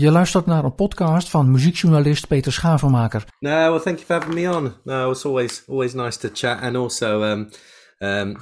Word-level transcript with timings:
Je 0.00 0.10
luistert 0.10 0.46
naar 0.46 0.64
een 0.64 0.74
podcast 0.74 1.28
van 1.28 1.50
muziekjournalist 1.50 2.26
Peter 2.26 2.52
Schavenmaker. 2.52 3.24
No, 3.40 3.50
well, 3.50 3.80
thank 3.80 3.98
you 3.98 4.04
for 4.06 4.14
having 4.14 4.34
me 4.34 4.56
on. 4.56 4.74
No, 4.84 5.10
it's 5.10 5.24
always 5.24 5.64
always 5.68 5.94
nice 5.94 6.18
to 6.18 6.28
chat, 6.32 6.60
and 6.60 6.76
also, 6.76 7.22
um, 7.22 7.50
um, 7.98 8.36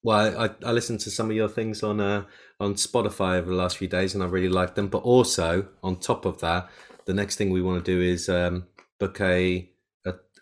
well, 0.00 0.44
I, 0.44 0.68
I 0.68 0.72
listened 0.72 1.02
to 1.02 1.10
some 1.10 1.30
of 1.30 1.36
your 1.36 1.52
things 1.52 1.82
on 1.82 2.00
uh, 2.00 2.22
on 2.58 2.74
Spotify 2.74 3.38
over 3.38 3.50
the 3.50 3.56
last 3.56 3.76
few 3.76 3.88
days, 3.88 4.14
and 4.14 4.22
I 4.22 4.26
really 4.26 4.60
liked 4.60 4.74
them. 4.74 4.88
But 4.88 5.02
also, 5.02 5.68
on 5.80 5.96
top 5.96 6.24
of 6.24 6.38
that, 6.38 6.68
the 7.04 7.14
next 7.14 7.36
thing 7.36 7.52
we 7.52 7.62
want 7.62 7.84
to 7.84 7.92
do 7.94 8.02
is 8.02 8.28
um, 8.28 8.66
book 8.98 9.20
a 9.20 9.70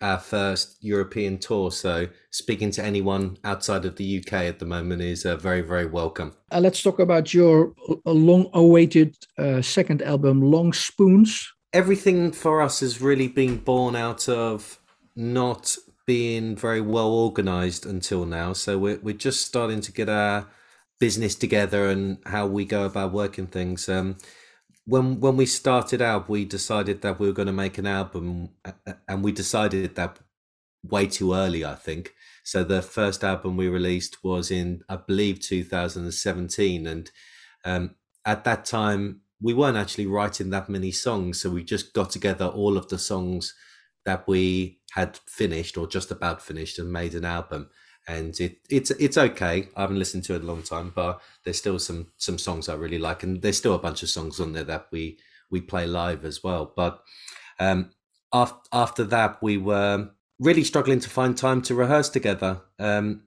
our 0.00 0.18
first 0.18 0.76
European 0.80 1.38
tour. 1.38 1.70
So 1.70 2.08
speaking 2.30 2.70
to 2.72 2.84
anyone 2.84 3.36
outside 3.44 3.84
of 3.84 3.96
the 3.96 4.18
UK 4.18 4.32
at 4.32 4.58
the 4.58 4.66
moment 4.66 5.02
is 5.02 5.24
uh, 5.24 5.36
very, 5.36 5.60
very 5.60 5.86
welcome. 5.86 6.34
Uh, 6.52 6.60
let's 6.60 6.82
talk 6.82 6.98
about 6.98 7.32
your 7.34 7.72
uh, 7.88 8.10
long-awaited 8.10 9.16
uh, 9.38 9.62
second 9.62 10.02
album, 10.02 10.42
Long 10.42 10.72
Spoons. 10.72 11.52
Everything 11.72 12.32
for 12.32 12.62
us 12.62 12.80
has 12.80 13.00
really 13.00 13.28
been 13.28 13.58
born 13.58 13.96
out 13.96 14.28
of 14.28 14.78
not 15.14 15.76
being 16.06 16.54
very 16.54 16.80
well 16.80 17.08
organized 17.08 17.84
until 17.84 18.24
now. 18.24 18.52
So 18.52 18.78
we're 18.78 19.00
we're 19.02 19.14
just 19.14 19.44
starting 19.44 19.80
to 19.82 19.92
get 19.92 20.08
our 20.08 20.46
business 20.98 21.34
together 21.34 21.88
and 21.88 22.18
how 22.26 22.46
we 22.46 22.64
go 22.64 22.84
about 22.84 23.12
working 23.12 23.46
things. 23.46 23.88
Um, 23.88 24.16
when 24.86 25.20
when 25.20 25.36
we 25.36 25.46
started 25.46 26.00
out, 26.00 26.28
we 26.28 26.44
decided 26.44 27.02
that 27.02 27.18
we 27.18 27.26
were 27.26 27.32
going 27.32 27.46
to 27.46 27.52
make 27.52 27.78
an 27.78 27.86
album, 27.86 28.50
and 29.08 29.24
we 29.24 29.32
decided 29.32 29.94
that 29.96 30.20
way 30.84 31.06
too 31.06 31.34
early. 31.34 31.64
I 31.64 31.74
think 31.74 32.14
so. 32.44 32.62
The 32.64 32.82
first 32.82 33.24
album 33.24 33.56
we 33.56 33.68
released 33.68 34.22
was 34.24 34.50
in, 34.50 34.82
I 34.88 34.96
believe, 34.96 35.40
2017, 35.40 36.86
and 36.86 37.10
um, 37.64 37.96
at 38.24 38.44
that 38.44 38.64
time 38.64 39.22
we 39.40 39.52
weren't 39.52 39.76
actually 39.76 40.06
writing 40.06 40.50
that 40.50 40.68
many 40.68 40.92
songs, 40.92 41.40
so 41.40 41.50
we 41.50 41.64
just 41.64 41.92
got 41.92 42.10
together 42.10 42.46
all 42.46 42.76
of 42.78 42.88
the 42.88 42.98
songs 42.98 43.54
that 44.04 44.26
we 44.28 44.80
had 44.92 45.18
finished 45.26 45.76
or 45.76 45.86
just 45.86 46.10
about 46.10 46.40
finished 46.40 46.78
and 46.78 46.92
made 46.92 47.14
an 47.14 47.24
album 47.24 47.68
and 48.06 48.38
it 48.40 48.58
it's 48.70 48.90
it's 48.92 49.18
okay. 49.18 49.68
I 49.76 49.80
haven't 49.80 49.98
listened 49.98 50.24
to 50.24 50.34
it 50.34 50.42
a 50.42 50.46
long 50.46 50.62
time, 50.62 50.92
but 50.94 51.20
there's 51.44 51.58
still 51.58 51.78
some 51.78 52.08
some 52.16 52.38
songs 52.38 52.68
I 52.68 52.74
really 52.74 52.98
like, 52.98 53.22
and 53.22 53.42
there's 53.42 53.58
still 53.58 53.74
a 53.74 53.80
bunch 53.80 54.02
of 54.02 54.08
songs 54.08 54.38
on 54.40 54.52
there 54.52 54.64
that 54.64 54.86
we 54.92 55.18
we 55.50 55.60
play 55.60 55.86
live 55.86 56.24
as 56.24 56.42
well. 56.42 56.72
But 56.76 57.02
um, 57.58 57.90
after 58.32 58.58
after 58.72 59.04
that, 59.04 59.42
we 59.42 59.56
were 59.56 60.10
really 60.38 60.64
struggling 60.64 61.00
to 61.00 61.10
find 61.10 61.36
time 61.36 61.62
to 61.62 61.74
rehearse 61.74 62.08
together. 62.08 62.60
Um, 62.78 63.22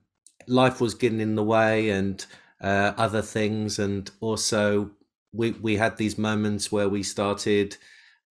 life 0.46 0.80
was 0.80 0.94
getting 0.94 1.20
in 1.20 1.34
the 1.34 1.44
way, 1.44 1.90
and 1.90 2.24
uh, 2.62 2.94
other 2.96 3.22
things, 3.22 3.78
and 3.78 4.10
also 4.20 4.90
we 5.32 5.52
we 5.52 5.76
had 5.76 5.98
these 5.98 6.16
moments 6.16 6.72
where 6.72 6.88
we 6.88 7.02
started 7.02 7.76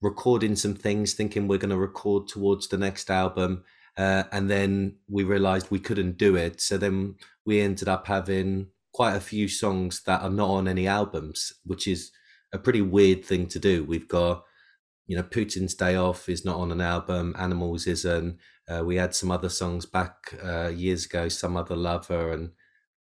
recording 0.02 0.56
some 0.56 0.74
things, 0.74 1.14
thinking 1.14 1.48
we're 1.48 1.58
going 1.60 1.70
to 1.70 1.78
record 1.78 2.28
towards 2.28 2.70
the 2.70 2.78
next 2.78 3.12
album 3.12 3.64
uh, 3.98 4.24
and 4.32 4.50
then 4.50 4.98
we 5.08 5.24
realized 5.24 5.70
we 5.70 5.80
couldn't 5.80 6.18
do 6.18 6.36
it. 6.36 6.62
So 6.62 6.78
then 6.78 7.16
we 7.46 7.60
ended 7.62 7.88
up 7.88 8.08
having 8.08 8.68
quite 8.94 9.16
a 9.16 9.22
few 9.22 9.48
songs 9.48 10.04
that 10.04 10.22
are 10.22 10.30
not 10.30 10.50
on 10.50 10.68
any 10.68 10.88
albums, 10.88 11.54
which 11.66 11.88
is 11.88 12.12
a 12.54 12.58
pretty 12.58 12.82
weird 12.82 13.24
thing 13.24 13.48
to 13.48 13.60
do. 13.60 13.84
We've 13.84 14.08
got, 14.08 14.44
you 15.08 15.16
know, 15.16 15.24
Putin's 15.24 15.76
Day 15.76 15.96
Off 15.96 16.30
is 16.30 16.46
not 16.46 16.58
on 16.58 16.72
an 16.72 16.82
album, 16.82 17.36
Animals 17.38 17.88
isn't. 17.88 18.38
Uh, 18.68 18.84
we 18.84 18.98
had 18.98 19.16
some 19.16 19.32
other 19.32 19.50
songs 19.50 19.86
back 19.86 20.14
uh, 20.44 20.68
years 20.68 21.06
ago, 21.06 21.28
Some 21.28 21.58
Other 21.58 21.76
Lover, 21.76 22.32
and 22.32 22.52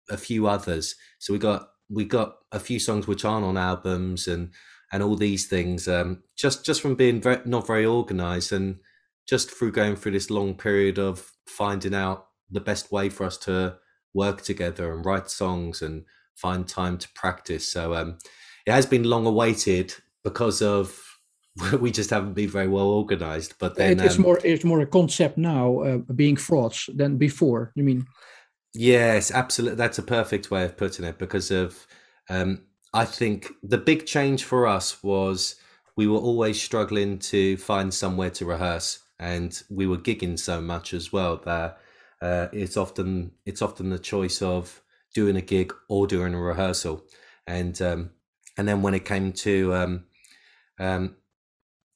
a 0.10 0.18
few 0.18 0.48
others. 0.48 0.96
So 1.20 1.34
we 1.34 1.40
got 1.40 1.70
we 1.90 2.06
got 2.06 2.36
a 2.52 2.60
few 2.60 2.80
songs 2.80 3.08
which 3.08 3.24
aren't 3.24 3.46
on 3.46 3.58
albums, 3.58 4.28
and 4.28 4.52
and 4.92 5.02
all 5.02 5.16
these 5.16 5.48
things 5.48 5.88
um, 5.88 6.24
just 6.38 6.66
just 6.66 6.82
from 6.82 6.96
being 6.96 7.22
very, 7.22 7.40
not 7.46 7.66
very 7.66 7.86
organized 7.86 8.52
and 8.52 8.80
just 9.28 9.52
through 9.52 9.72
going 9.72 9.96
through 9.96 10.12
this 10.12 10.30
long 10.30 10.56
period 10.56 10.98
of 11.00 11.32
finding 11.46 11.94
out 11.94 12.28
the 12.52 12.60
best 12.60 12.92
way 12.92 13.10
for 13.10 13.26
us 13.26 13.38
to 13.38 13.78
work 14.14 14.42
together 14.42 14.94
and 14.94 15.06
write 15.06 15.30
songs 15.30 15.82
and 15.82 16.06
find 16.36 16.68
time 16.68 16.98
to 16.98 17.10
practice. 17.16 17.72
So 17.72 17.94
um, 17.96 18.18
it 18.66 18.72
has 18.72 18.86
been 18.86 19.04
long 19.04 19.26
awaited 19.26 19.94
because 20.24 20.62
of 20.62 21.00
we 21.80 21.92
just 21.92 22.10
haven't 22.10 22.34
been 22.34 22.50
very 22.50 22.68
well 22.68 22.88
organized. 22.88 23.56
But 23.60 23.76
then 23.76 24.00
it's 24.00 24.16
um, 24.16 24.24
more 24.24 24.40
it's 24.44 24.64
more 24.64 24.82
a 24.82 24.86
concept 24.86 25.38
now, 25.38 25.80
uh, 25.80 25.98
being 25.98 26.36
frauds 26.36 26.90
than 26.94 27.18
before. 27.18 27.72
You 27.76 27.84
mean? 27.84 28.06
Yes, 28.74 29.32
absolutely. 29.32 29.78
That's 29.78 30.00
a 30.00 30.04
perfect 30.04 30.50
way 30.50 30.66
of 30.66 30.78
putting 30.78 31.06
it 31.06 31.20
because 31.20 31.52
of 31.52 31.86
um, 32.30 32.64
I 32.94 33.06
think 33.06 33.52
the 33.62 33.78
big 33.78 34.06
change 34.06 34.44
for 34.44 34.66
us 34.66 35.04
was 35.04 35.56
we 35.96 36.08
were 36.08 36.20
always 36.20 36.62
struggling 36.62 37.20
to 37.20 37.58
find 37.58 37.94
somewhere 37.94 38.32
to 38.32 38.46
rehearse 38.46 39.00
and 39.20 39.64
we 39.70 39.88
were 39.88 39.98
gigging 39.98 40.38
so 40.38 40.62
much 40.62 40.94
as 40.94 41.12
well 41.12 41.38
that 41.46 41.78
uh, 42.22 42.48
it's 42.54 42.78
often 42.78 43.32
it's 43.46 43.62
often 43.62 43.90
the 43.90 44.00
choice 44.00 44.42
of 44.42 44.82
doing 45.14 45.36
a 45.36 45.42
gig 45.42 45.74
or 45.90 46.08
doing 46.08 46.34
a 46.34 46.40
rehearsal, 46.40 47.04
and 47.48 47.82
um, 47.82 48.12
and 48.58 48.68
then 48.68 48.82
when 48.82 48.94
it 48.94 49.06
came 49.06 49.32
to 49.34 49.74
um, 49.74 50.06
um, 50.80 51.16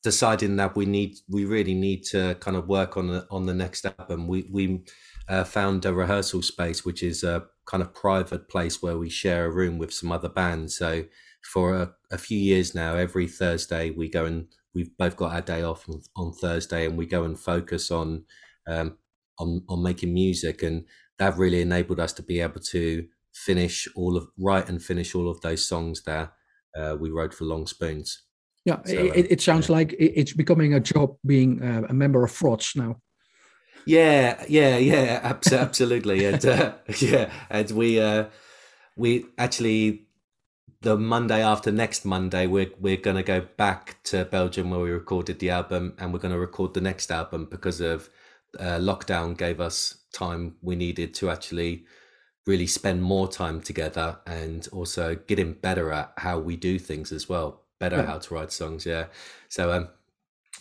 deciding 0.03 0.55
that 0.57 0.75
we 0.75 0.85
need 0.85 1.15
we 1.29 1.45
really 1.45 1.73
need 1.73 2.03
to 2.03 2.35
kind 2.35 2.57
of 2.57 2.67
work 2.67 2.97
on 2.97 3.07
the 3.07 3.27
on 3.31 3.45
the 3.45 3.53
next 3.53 3.85
album, 3.85 4.27
we 4.27 4.47
we 4.51 4.83
uh, 5.27 5.43
found 5.43 5.85
a 5.85 5.93
rehearsal 5.93 6.41
space 6.41 6.85
which 6.85 7.03
is 7.03 7.23
a 7.23 7.45
kind 7.65 7.83
of 7.83 7.93
private 7.93 8.47
place 8.49 8.81
where 8.81 8.97
we 8.97 9.09
share 9.09 9.45
a 9.45 9.51
room 9.51 9.77
with 9.77 9.93
some 9.93 10.11
other 10.11 10.29
bands. 10.29 10.77
So 10.77 11.05
for 11.43 11.75
a, 11.75 11.93
a 12.11 12.17
few 12.17 12.39
years 12.39 12.73
now, 12.73 12.95
every 12.95 13.27
Thursday 13.27 13.91
we 13.91 14.09
go 14.09 14.25
and 14.25 14.47
we've 14.77 14.95
both 14.95 15.15
got 15.17 15.33
our 15.33 15.41
day 15.41 15.63
off 15.63 15.89
on, 15.89 16.01
on 16.15 16.31
Thursday, 16.31 16.85
and 16.85 16.95
we 16.97 17.07
go 17.07 17.23
and 17.23 17.39
focus 17.39 17.89
on 17.89 18.25
um, 18.67 18.97
on 19.39 19.63
on 19.67 19.81
making 19.81 20.13
music, 20.13 20.61
and 20.61 20.85
that 21.17 21.35
really 21.35 21.61
enabled 21.61 21.99
us 21.99 22.13
to 22.13 22.23
be 22.23 22.39
able 22.39 22.61
to 22.61 23.07
finish 23.33 23.87
all 23.95 24.15
of 24.15 24.27
write 24.37 24.69
and 24.69 24.83
finish 24.83 25.15
all 25.15 25.29
of 25.29 25.41
those 25.41 25.67
songs 25.67 26.03
that 26.03 26.31
uh, 26.77 26.95
we 26.99 27.09
wrote 27.09 27.33
for 27.33 27.45
Long 27.45 27.65
Spoons. 27.65 28.23
Yeah, 28.65 28.77
so, 28.85 28.93
it, 28.93 29.25
uh, 29.25 29.27
it, 29.31 29.41
sounds 29.41 29.67
yeah. 29.67 29.75
like 29.75 29.95
it's 29.97 30.33
becoming 30.33 30.73
a 30.73 30.79
job 30.79 31.15
being 31.25 31.63
uh, 31.63 31.83
a 31.89 31.93
member 31.93 32.23
of 32.23 32.31
Frauds 32.31 32.73
now. 32.75 32.97
Yeah, 33.85 34.43
yeah, 34.47 34.77
yeah, 34.77 35.21
absolutely, 35.23 36.25
and 36.25 36.45
uh, 36.45 36.73
yeah, 36.99 37.31
and 37.49 37.71
we 37.71 37.99
uh, 37.99 38.25
we 38.95 39.25
actually 39.39 40.06
the 40.81 40.97
Monday 40.97 41.41
after 41.43 41.71
next 41.71 42.05
Monday, 42.05 42.47
we're 42.47 42.71
we're 42.79 42.97
gonna 42.97 43.23
go 43.23 43.41
back 43.57 43.97
to 44.05 44.25
Belgium 44.25 44.69
where 44.69 44.79
we 44.79 44.91
recorded 44.91 45.39
the 45.39 45.49
album, 45.49 45.93
and 45.97 46.13
we're 46.13 46.19
gonna 46.19 46.39
record 46.39 46.73
the 46.73 46.81
next 46.81 47.11
album 47.11 47.47
because 47.49 47.81
of 47.81 48.09
uh, 48.59 48.77
lockdown 48.77 49.37
gave 49.37 49.59
us 49.59 49.95
time 50.13 50.55
we 50.61 50.75
needed 50.75 51.13
to 51.13 51.29
actually 51.29 51.85
really 52.45 52.67
spend 52.67 53.03
more 53.03 53.27
time 53.27 53.61
together 53.61 54.17
and 54.25 54.67
also 54.71 55.15
getting 55.27 55.53
better 55.53 55.91
at 55.91 56.13
how 56.17 56.39
we 56.39 56.55
do 56.55 56.79
things 56.79 57.11
as 57.11 57.27
well, 57.27 57.63
better 57.79 57.97
yeah. 57.97 58.05
how 58.05 58.17
to 58.17 58.33
write 58.33 58.51
songs. 58.51 58.85
Yeah, 58.85 59.07
so 59.49 59.71
um, 59.73 59.89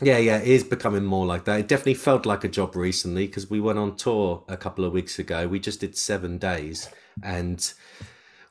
yeah, 0.03 0.19
yeah, 0.19 0.39
it 0.39 0.49
is 0.49 0.65
becoming 0.65 1.05
more 1.05 1.27
like 1.27 1.45
that. 1.45 1.61
It 1.61 1.69
definitely 1.69 1.95
felt 1.95 2.27
like 2.27 2.45
a 2.45 2.49
job 2.49 2.75
recently 2.75 3.27
because 3.27 3.49
we 3.49 3.61
went 3.61 3.79
on 3.79 3.97
tour 3.97 4.45
a 4.49 4.57
couple 4.57 4.85
of 4.85 4.93
weeks 4.93 5.19
ago. 5.19 5.47
We 5.47 5.61
just 5.61 5.81
did 5.81 5.97
seven 5.97 6.39
days 6.39 6.89
and 7.23 7.73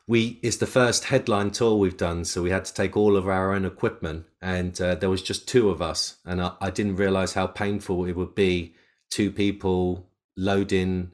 we 0.08 0.40
it's 0.44 0.58
the 0.58 0.68
first 0.68 1.06
headline 1.06 1.52
tour 1.52 1.76
we've 1.76 1.98
done 1.98 2.24
so 2.26 2.42
we 2.42 2.52
had 2.52 2.66
to 2.66 2.74
take 2.74 2.96
all 2.96 3.18
of 3.18 3.28
our 3.28 3.54
own 3.54 3.66
equipment 3.66 4.26
and 4.42 4.80
uh, 4.80 4.96
there 4.96 5.10
was 5.10 5.22
just 5.22 5.48
two 5.48 5.70
of 5.70 5.82
us 5.82 6.18
and 6.26 6.42
I, 6.42 6.54
I, 6.62 6.70
didn't 6.70 6.98
realize 6.98 7.34
how 7.34 7.48
painful 7.48 8.06
it 8.06 8.16
would 8.16 8.36
be 8.36 8.76
two 9.10 9.32
people 9.32 10.08
loading 10.38 11.12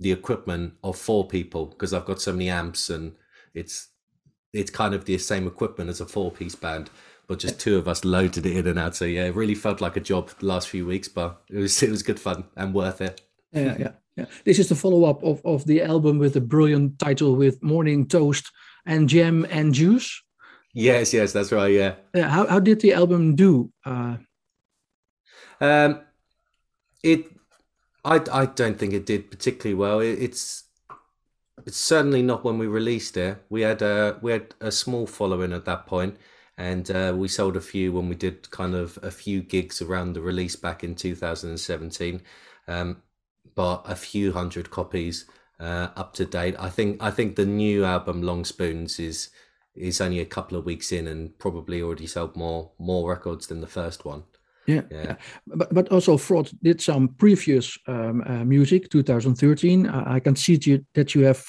the 0.00 0.12
equipment 0.12 0.74
of 0.82 0.96
four 0.96 1.26
people 1.26 1.66
because 1.66 1.92
i've 1.92 2.06
got 2.06 2.20
so 2.20 2.32
many 2.32 2.48
amps 2.48 2.88
and 2.88 3.12
it's 3.52 3.88
it's 4.54 4.70
kind 4.70 4.94
of 4.94 5.04
the 5.04 5.18
same 5.18 5.46
equipment 5.46 5.90
as 5.90 6.00
a 6.00 6.06
four 6.06 6.30
piece 6.30 6.54
band 6.54 6.88
but 7.26 7.38
just 7.38 7.58
two 7.58 7.76
of 7.76 7.88
us 7.88 8.04
loaded 8.04 8.44
it 8.46 8.56
in 8.56 8.66
and 8.66 8.78
out. 8.78 8.94
So 8.94 9.04
yeah 9.04 9.24
it 9.24 9.34
really 9.34 9.54
felt 9.54 9.80
like 9.80 9.96
a 9.96 10.00
job 10.00 10.30
the 10.38 10.46
last 10.46 10.68
few 10.68 10.86
weeks 10.86 11.08
but 11.08 11.42
it 11.50 11.58
was 11.58 11.82
it 11.82 11.90
was 11.90 12.02
good 12.02 12.20
fun 12.20 12.44
and 12.56 12.74
worth 12.74 13.00
it. 13.00 13.20
Yeah 13.52 13.76
yeah 13.78 13.92
yeah. 14.16 14.26
This 14.44 14.58
is 14.58 14.68
the 14.68 14.74
follow 14.74 15.04
up 15.04 15.22
of, 15.22 15.40
of 15.44 15.66
the 15.66 15.82
album 15.82 16.18
with 16.18 16.34
the 16.34 16.40
brilliant 16.40 16.98
title 16.98 17.34
with 17.34 17.62
Morning 17.62 18.06
Toast 18.06 18.50
and 18.86 19.08
Jam 19.08 19.46
and 19.50 19.74
Juice. 19.74 20.22
Yes, 20.72 21.12
yes, 21.12 21.32
that's 21.32 21.52
right. 21.52 21.72
Yeah. 21.72 21.94
Yeah. 22.14 22.28
How, 22.28 22.46
how 22.46 22.60
did 22.60 22.80
the 22.80 22.92
album 22.92 23.34
do? 23.34 23.72
Uh, 23.84 24.16
um, 25.60 26.00
it, 27.02 27.26
I, 28.04 28.20
I 28.32 28.46
don't 28.46 28.78
think 28.78 28.92
it 28.92 29.06
did 29.06 29.30
particularly 29.30 29.74
well. 29.74 30.00
It, 30.00 30.18
it's, 30.20 30.64
it's 31.66 31.78
certainly 31.78 32.22
not 32.22 32.44
when 32.44 32.58
we 32.58 32.66
released 32.66 33.16
it. 33.16 33.38
We 33.48 33.62
had 33.62 33.82
a 33.82 34.18
we 34.20 34.32
had 34.32 34.54
a 34.60 34.70
small 34.70 35.06
following 35.06 35.52
at 35.52 35.64
that 35.64 35.86
point, 35.86 36.16
and 36.58 36.90
uh, 36.90 37.14
we 37.16 37.28
sold 37.28 37.56
a 37.56 37.60
few 37.60 37.92
when 37.92 38.08
we 38.08 38.16
did 38.16 38.50
kind 38.50 38.74
of 38.74 38.98
a 39.02 39.10
few 39.10 39.40
gigs 39.40 39.80
around 39.80 40.12
the 40.12 40.20
release 40.20 40.56
back 40.56 40.84
in 40.84 40.94
2017. 40.94 42.20
Um, 42.66 43.02
but 43.54 43.82
a 43.86 43.94
few 43.94 44.32
hundred 44.32 44.70
copies 44.70 45.26
uh, 45.60 45.88
up 45.96 46.14
to 46.14 46.24
date. 46.24 46.56
I 46.58 46.68
think 46.68 47.02
I 47.02 47.10
think 47.10 47.36
the 47.36 47.46
new 47.46 47.84
album 47.84 48.22
Long 48.22 48.44
Spoons 48.44 48.98
is 48.98 49.30
is 49.74 50.00
only 50.00 50.20
a 50.20 50.24
couple 50.24 50.56
of 50.56 50.64
weeks 50.64 50.92
in 50.92 51.06
and 51.06 51.36
probably 51.38 51.82
already 51.82 52.06
sold 52.06 52.36
more 52.36 52.72
more 52.78 53.10
records 53.10 53.46
than 53.46 53.60
the 53.60 53.66
first 53.66 54.04
one. 54.04 54.24
Yeah, 54.66 54.82
yeah. 54.90 55.16
But, 55.46 55.74
but 55.74 55.88
also 55.92 56.16
Fraud 56.16 56.50
did 56.62 56.80
some 56.80 57.08
previous 57.08 57.76
um, 57.86 58.22
uh, 58.26 58.44
music, 58.44 58.88
2013. 58.88 59.86
I, 59.86 60.14
I 60.14 60.20
can 60.20 60.36
see 60.36 60.58
you, 60.62 60.86
that 60.94 61.14
you 61.14 61.24
have 61.26 61.44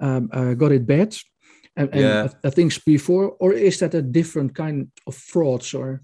um, 0.00 0.30
uh, 0.32 0.54
got 0.54 0.72
it 0.72 0.86
bad 0.86 1.14
and, 1.76 1.90
and 1.92 2.00
yeah. 2.00 2.28
uh, 2.42 2.50
things 2.50 2.78
before, 2.78 3.36
or 3.38 3.52
is 3.52 3.78
that 3.80 3.94
a 3.94 4.02
different 4.02 4.54
kind 4.54 4.90
of 5.06 5.14
frauds 5.14 5.74
or? 5.74 6.02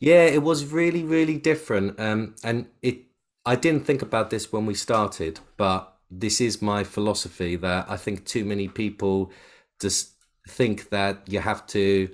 Yeah, 0.00 0.24
it 0.24 0.42
was 0.42 0.64
really, 0.64 1.04
really 1.04 1.38
different. 1.38 2.00
Um, 2.00 2.34
and 2.42 2.66
it, 2.80 3.04
I 3.44 3.56
didn't 3.56 3.84
think 3.86 4.02
about 4.02 4.30
this 4.30 4.52
when 4.52 4.66
we 4.66 4.74
started, 4.74 5.40
but 5.56 5.96
this 6.10 6.40
is 6.40 6.62
my 6.62 6.84
philosophy 6.84 7.56
that 7.56 7.90
I 7.90 7.96
think 7.96 8.24
too 8.24 8.44
many 8.44 8.68
people 8.68 9.32
just 9.80 10.12
think 10.48 10.90
that 10.90 11.22
you 11.26 11.40
have 11.40 11.66
to 11.68 12.10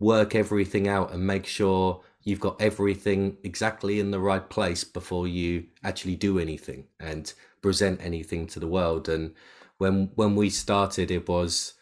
work 0.00 0.34
everything 0.34 0.88
out 0.88 1.12
and 1.12 1.26
make 1.26 1.46
sure 1.46 2.02
you've 2.22 2.40
got 2.40 2.60
everything 2.60 3.36
exactly 3.42 3.98
in 3.98 4.10
the 4.10 4.20
right 4.20 4.48
place 4.50 4.84
before 4.84 5.26
you 5.26 5.64
actually 5.82 6.16
do 6.16 6.38
anything 6.38 6.84
and 7.00 7.32
present 7.62 8.00
anything 8.02 8.46
to 8.48 8.60
the 8.60 8.66
world. 8.66 9.08
And 9.08 9.34
when 9.78 10.10
when 10.14 10.36
we 10.36 10.50
started, 10.50 11.10
it 11.10 11.28
was 11.28 11.74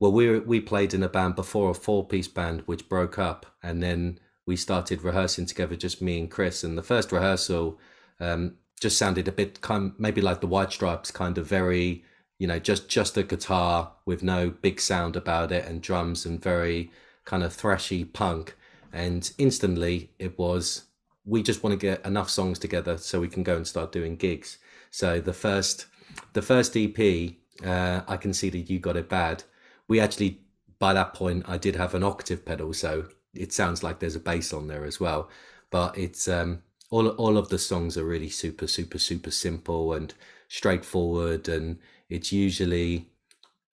well, 0.00 0.12
we 0.12 0.38
we 0.38 0.60
played 0.60 0.94
in 0.94 1.02
a 1.02 1.08
band 1.08 1.34
before 1.34 1.70
a 1.70 1.74
four 1.74 2.06
piece 2.06 2.28
band 2.28 2.62
which 2.66 2.88
broke 2.88 3.18
up, 3.18 3.46
and 3.62 3.82
then 3.82 4.18
we 4.46 4.56
started 4.56 5.02
rehearsing 5.02 5.46
together, 5.46 5.76
just 5.76 6.02
me 6.02 6.18
and 6.18 6.30
Chris. 6.30 6.64
And 6.64 6.76
the 6.78 6.82
first 6.82 7.12
rehearsal 7.12 7.78
um, 8.20 8.56
just 8.80 8.98
sounded 8.98 9.28
a 9.28 9.32
bit 9.32 9.60
kind, 9.60 9.92
of, 9.92 10.00
maybe 10.00 10.20
like 10.20 10.40
the 10.40 10.46
White 10.46 10.72
Stripes, 10.72 11.10
kind 11.10 11.38
of 11.38 11.46
very, 11.46 12.04
you 12.38 12.46
know, 12.46 12.58
just 12.58 12.88
just 12.88 13.16
a 13.16 13.22
guitar 13.22 13.92
with 14.06 14.22
no 14.22 14.50
big 14.50 14.80
sound 14.80 15.16
about 15.16 15.52
it, 15.52 15.64
and 15.66 15.82
drums, 15.82 16.26
and 16.26 16.42
very 16.42 16.90
kind 17.24 17.42
of 17.42 17.56
thrashy 17.56 18.10
punk. 18.12 18.56
And 18.92 19.30
instantly, 19.38 20.10
it 20.18 20.38
was 20.38 20.84
we 21.24 21.42
just 21.42 21.62
want 21.62 21.72
to 21.72 21.86
get 21.86 22.04
enough 22.04 22.28
songs 22.28 22.58
together 22.58 22.98
so 22.98 23.20
we 23.20 23.28
can 23.28 23.42
go 23.42 23.56
and 23.56 23.66
start 23.66 23.92
doing 23.92 24.16
gigs. 24.16 24.58
So 24.90 25.20
the 25.20 25.32
first 25.32 25.86
the 26.32 26.42
first 26.42 26.76
EP, 26.76 27.34
uh, 27.64 28.02
I 28.06 28.16
can 28.16 28.32
see 28.32 28.50
that 28.50 28.70
you 28.70 28.78
got 28.78 28.96
it 28.96 29.08
bad. 29.08 29.44
We 29.88 30.00
actually 30.00 30.40
by 30.78 30.92
that 30.92 31.14
point 31.14 31.44
I 31.48 31.58
did 31.58 31.76
have 31.76 31.94
an 31.94 32.02
octave 32.02 32.44
pedal, 32.44 32.72
so 32.72 33.06
it 33.34 33.52
sounds 33.52 33.82
like 33.82 33.98
there's 33.98 34.16
a 34.16 34.20
bass 34.20 34.52
on 34.52 34.68
there 34.68 34.84
as 34.84 35.00
well. 35.00 35.28
But 35.70 35.96
it's 35.98 36.28
um, 36.28 36.62
all 36.90 37.08
all 37.08 37.36
of 37.36 37.48
the 37.48 37.58
songs 37.58 37.96
are 37.96 38.04
really 38.04 38.28
super 38.28 38.66
super 38.66 38.98
super 38.98 39.30
simple 39.30 39.92
and 39.92 40.14
straightforward, 40.48 41.48
and 41.48 41.78
it's 42.08 42.32
usually 42.32 43.08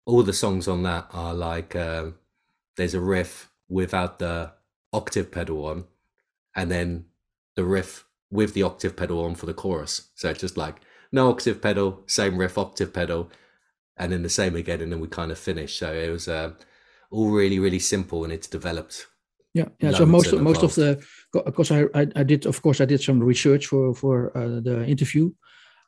all 0.07 0.23
the 0.23 0.33
songs 0.33 0.67
on 0.69 0.83
that 0.85 1.07
are 1.13 1.35
like 1.35 1.77
uh, 1.77 2.07
there's 2.77 2.95
a 2.95 3.01
riff 3.01 3.51
without 3.69 4.19
the 4.19 4.53
octave 4.93 5.31
pedal 5.31 5.67
on, 5.67 5.85
and 6.55 6.71
then 6.71 7.07
the 7.57 7.65
riff 7.65 8.07
with 8.31 8.55
the 8.55 8.63
octave 8.63 8.97
pedal 8.97 9.25
on 9.25 9.35
for 9.35 9.47
the 9.47 9.55
chorus. 9.55 10.09
So 10.15 10.31
it's 10.31 10.41
just 10.41 10.57
like 10.57 10.81
no 11.13 11.29
octave 11.31 11.61
pedal, 11.61 12.03
same 12.07 12.39
riff, 12.39 12.57
octave 12.57 12.93
pedal, 12.93 13.31
and 13.97 14.13
then 14.13 14.23
the 14.23 14.29
same 14.29 14.57
again, 14.57 14.81
and 14.81 14.93
then 14.93 15.01
we 15.01 15.09
kind 15.09 15.31
of 15.33 15.39
finish. 15.39 15.79
So 15.79 15.93
it 15.93 16.11
was 16.11 16.29
uh, 16.29 16.53
all 17.11 17.31
really 17.31 17.59
really 17.59 17.81
simple, 17.81 18.25
and 18.25 18.33
it's 18.33 18.47
developed 18.49 19.07
yeah 19.55 19.69
yeah 19.81 19.93
so 19.93 20.07
most 20.07 20.33
of, 20.33 20.41
most 20.41 20.63
of 20.63 20.75
the 20.75 21.03
because 21.33 21.71
I, 21.71 21.83
I, 21.95 22.07
I 22.17 22.23
did 22.23 22.47
of 22.47 22.63
course 22.63 22.81
i 22.81 22.85
did 22.85 23.01
some 23.03 23.21
research 23.21 23.67
for 23.67 23.95
for 23.95 24.37
uh, 24.37 24.61
the 24.61 24.85
interview. 24.87 25.31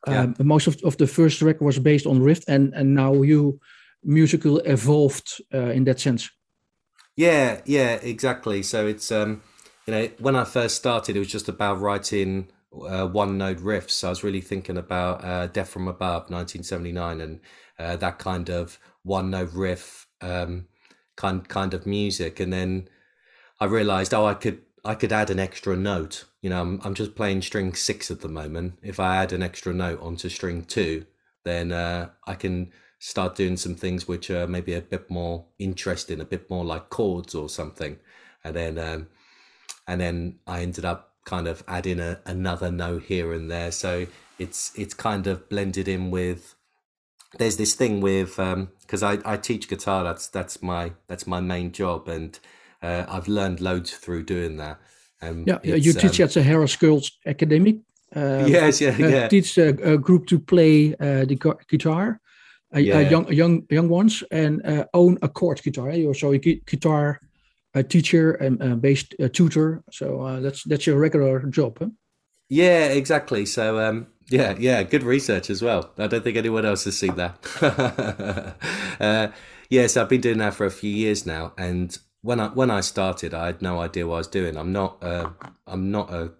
Um, 0.05 0.35
yeah. 0.37 0.45
most 0.45 0.67
of, 0.67 0.77
of 0.83 0.97
the 0.97 1.07
first 1.07 1.41
record 1.43 1.65
was 1.65 1.79
based 1.79 2.07
on 2.07 2.21
riff 2.21 2.43
and 2.49 2.75
and 2.75 2.95
now 2.95 3.23
you 3.23 3.61
musical 4.03 4.59
evolved 4.59 5.41
uh, 5.55 5.71
in 5.71 5.85
that 5.85 6.01
sense. 6.01 6.29
Yeah 7.17 7.61
yeah 7.67 7.95
exactly. 8.03 8.63
So 8.65 8.87
it's 8.87 9.13
um 9.13 9.43
you 9.87 9.95
know 9.95 10.09
when 10.19 10.37
i 10.37 10.45
first 10.45 10.77
started 10.77 11.17
it 11.17 11.19
was 11.19 11.29
just 11.29 11.49
about 11.49 11.81
writing 11.81 12.49
uh, 12.73 13.07
one 13.07 13.39
note 13.39 13.59
riffs. 13.59 14.03
I 14.03 14.09
was 14.09 14.25
really 14.25 14.41
thinking 14.41 14.77
about 14.77 15.25
uh, 15.25 15.47
death 15.47 15.69
from 15.69 15.87
above 15.87 16.31
1979 16.31 17.21
and 17.21 17.41
uh, 17.79 17.97
that 17.97 18.19
kind 18.19 18.49
of 18.51 18.79
one 19.03 19.31
note 19.31 19.53
riff 19.53 20.07
um 20.21 20.67
kind 21.17 21.49
kind 21.49 21.75
of 21.75 21.87
music. 21.87 22.41
And 22.41 22.53
then 22.53 22.89
I 23.63 23.67
realized, 23.67 24.13
oh, 24.13 24.27
I 24.27 24.35
could 24.35 24.61
I 24.85 24.97
could 24.97 25.13
add 25.13 25.31
an 25.31 25.39
extra 25.39 25.77
note. 25.77 26.25
You 26.41 26.51
know, 26.51 26.61
I'm 26.61 26.81
I'm 26.83 26.95
just 26.95 27.15
playing 27.15 27.43
string 27.43 27.75
six 27.75 28.11
at 28.11 28.21
the 28.21 28.29
moment. 28.29 28.81
If 28.83 28.99
I 28.99 29.19
add 29.23 29.33
an 29.33 29.41
extra 29.41 29.73
note 29.73 30.03
onto 30.03 30.29
string 30.29 30.65
two, 30.65 31.07
then 31.45 31.71
uh, 31.71 32.09
I 32.27 32.35
can 32.35 32.73
start 32.99 33.37
doing 33.37 33.57
some 33.57 33.77
things 33.77 34.09
which 34.09 34.31
are 34.31 34.49
maybe 34.49 34.75
a 34.75 34.81
bit 34.81 35.09
more 35.09 35.45
interesting, 35.61 36.21
a 36.21 36.25
bit 36.25 36.51
more 36.51 36.65
like 36.65 36.91
chords 36.91 37.37
or 37.37 37.49
something. 37.49 38.01
And 38.43 38.57
then 38.57 38.79
um, 38.79 39.07
and 39.87 40.01
then 40.01 40.41
I 40.45 40.63
ended 40.63 40.85
up 40.85 41.13
kind 41.25 41.47
of 41.47 41.63
adding 41.69 42.01
a, 42.01 42.19
another 42.27 42.73
note 42.73 43.05
here 43.05 43.33
and 43.33 43.49
there. 43.49 43.71
So 43.71 44.09
it's 44.41 44.73
it's 44.77 44.93
kind 44.93 45.29
of 45.29 45.49
blended 45.49 45.87
in 45.87 46.11
with 46.11 46.57
there's 47.39 47.59
this 47.59 47.75
thing 47.75 48.01
with 48.01 48.35
because 48.81 49.05
um, 49.05 49.23
I, 49.25 49.35
I 49.35 49.37
teach 49.37 49.69
guitar 49.69 50.03
that's 50.03 50.27
that's 50.27 50.65
my 50.65 50.95
that's 51.07 51.29
my 51.29 51.41
main 51.41 51.71
job 51.71 52.09
and 52.09 52.41
uh, 52.83 53.05
I've 53.09 53.29
learned 53.29 53.61
loads 53.61 53.93
through 53.93 54.25
doing 54.25 54.57
that. 54.57 54.79
Um, 55.21 55.45
yeah, 55.47 55.59
you 55.63 55.93
teach 55.93 56.21
um, 56.21 56.25
at 56.25 56.35
the 56.35 56.43
Harris 56.43 56.77
Girls 56.77 57.13
Academy. 57.25 57.81
Uh, 58.15 58.45
yes, 58.49 58.81
yeah, 58.81 58.91
uh, 58.91 59.09
yeah. 59.09 59.29
Teach 59.29 59.57
a, 59.57 59.69
a, 59.93 59.97
group 59.97 60.27
to 60.27 60.39
play 60.39 60.95
uh, 60.95 61.25
the 61.25 61.39
guitar, 61.69 62.21
yeah. 62.75 63.01
young 63.01 63.33
young 63.33 63.67
young 63.71 63.89
ones, 63.89 64.23
and 64.31 64.65
uh, 64.67 64.85
own 64.95 65.19
a 65.23 65.29
chord 65.29 65.63
guitar. 65.63 65.93
You're 65.93 66.09
also 66.09 66.33
a 66.33 66.39
guitar 66.39 67.21
a 67.75 67.83
teacher 67.83 68.33
and 68.33 68.83
bass 68.83 69.05
tutor. 69.33 69.83
So 69.91 70.41
that's 70.43 70.65
that's 70.65 70.87
your 70.87 70.99
regular 70.99 71.41
job. 71.47 71.79
Huh? 71.79 71.89
Yeah, 72.51 72.89
exactly. 72.89 73.47
So 73.47 73.79
um, 73.81 74.09
yeah, 74.29 74.55
yeah, 74.59 74.83
good 74.83 75.03
research 75.03 75.51
as 75.51 75.63
well. 75.63 75.91
I 75.99 76.07
don't 76.07 76.23
think 76.23 76.37
anyone 76.37 76.67
else 76.67 76.85
has 76.85 76.99
seen 76.99 77.17
that. 77.17 78.57
uh, 79.01 79.29
yes, 79.71 79.97
I've 79.97 80.09
been 80.09 80.21
doing 80.21 80.39
that 80.39 80.55
for 80.55 80.67
a 80.67 80.71
few 80.71 80.91
years 80.91 81.25
now, 81.25 81.53
and 81.57 81.97
when 82.23 82.39
I 82.41 82.49
when 82.49 82.71
I 82.71 82.81
started, 82.81 83.35
I 83.35 83.47
had 83.47 83.63
no 83.63 83.81
idea 83.81 84.07
what 84.07 84.15
I 84.15 84.19
was 84.19 84.29
doing. 84.29 84.57
I'm 84.57 84.73
not 84.73 85.03
uh, 85.03 85.31
I'm 85.67 85.91
not 85.91 86.13
a 86.13 86.33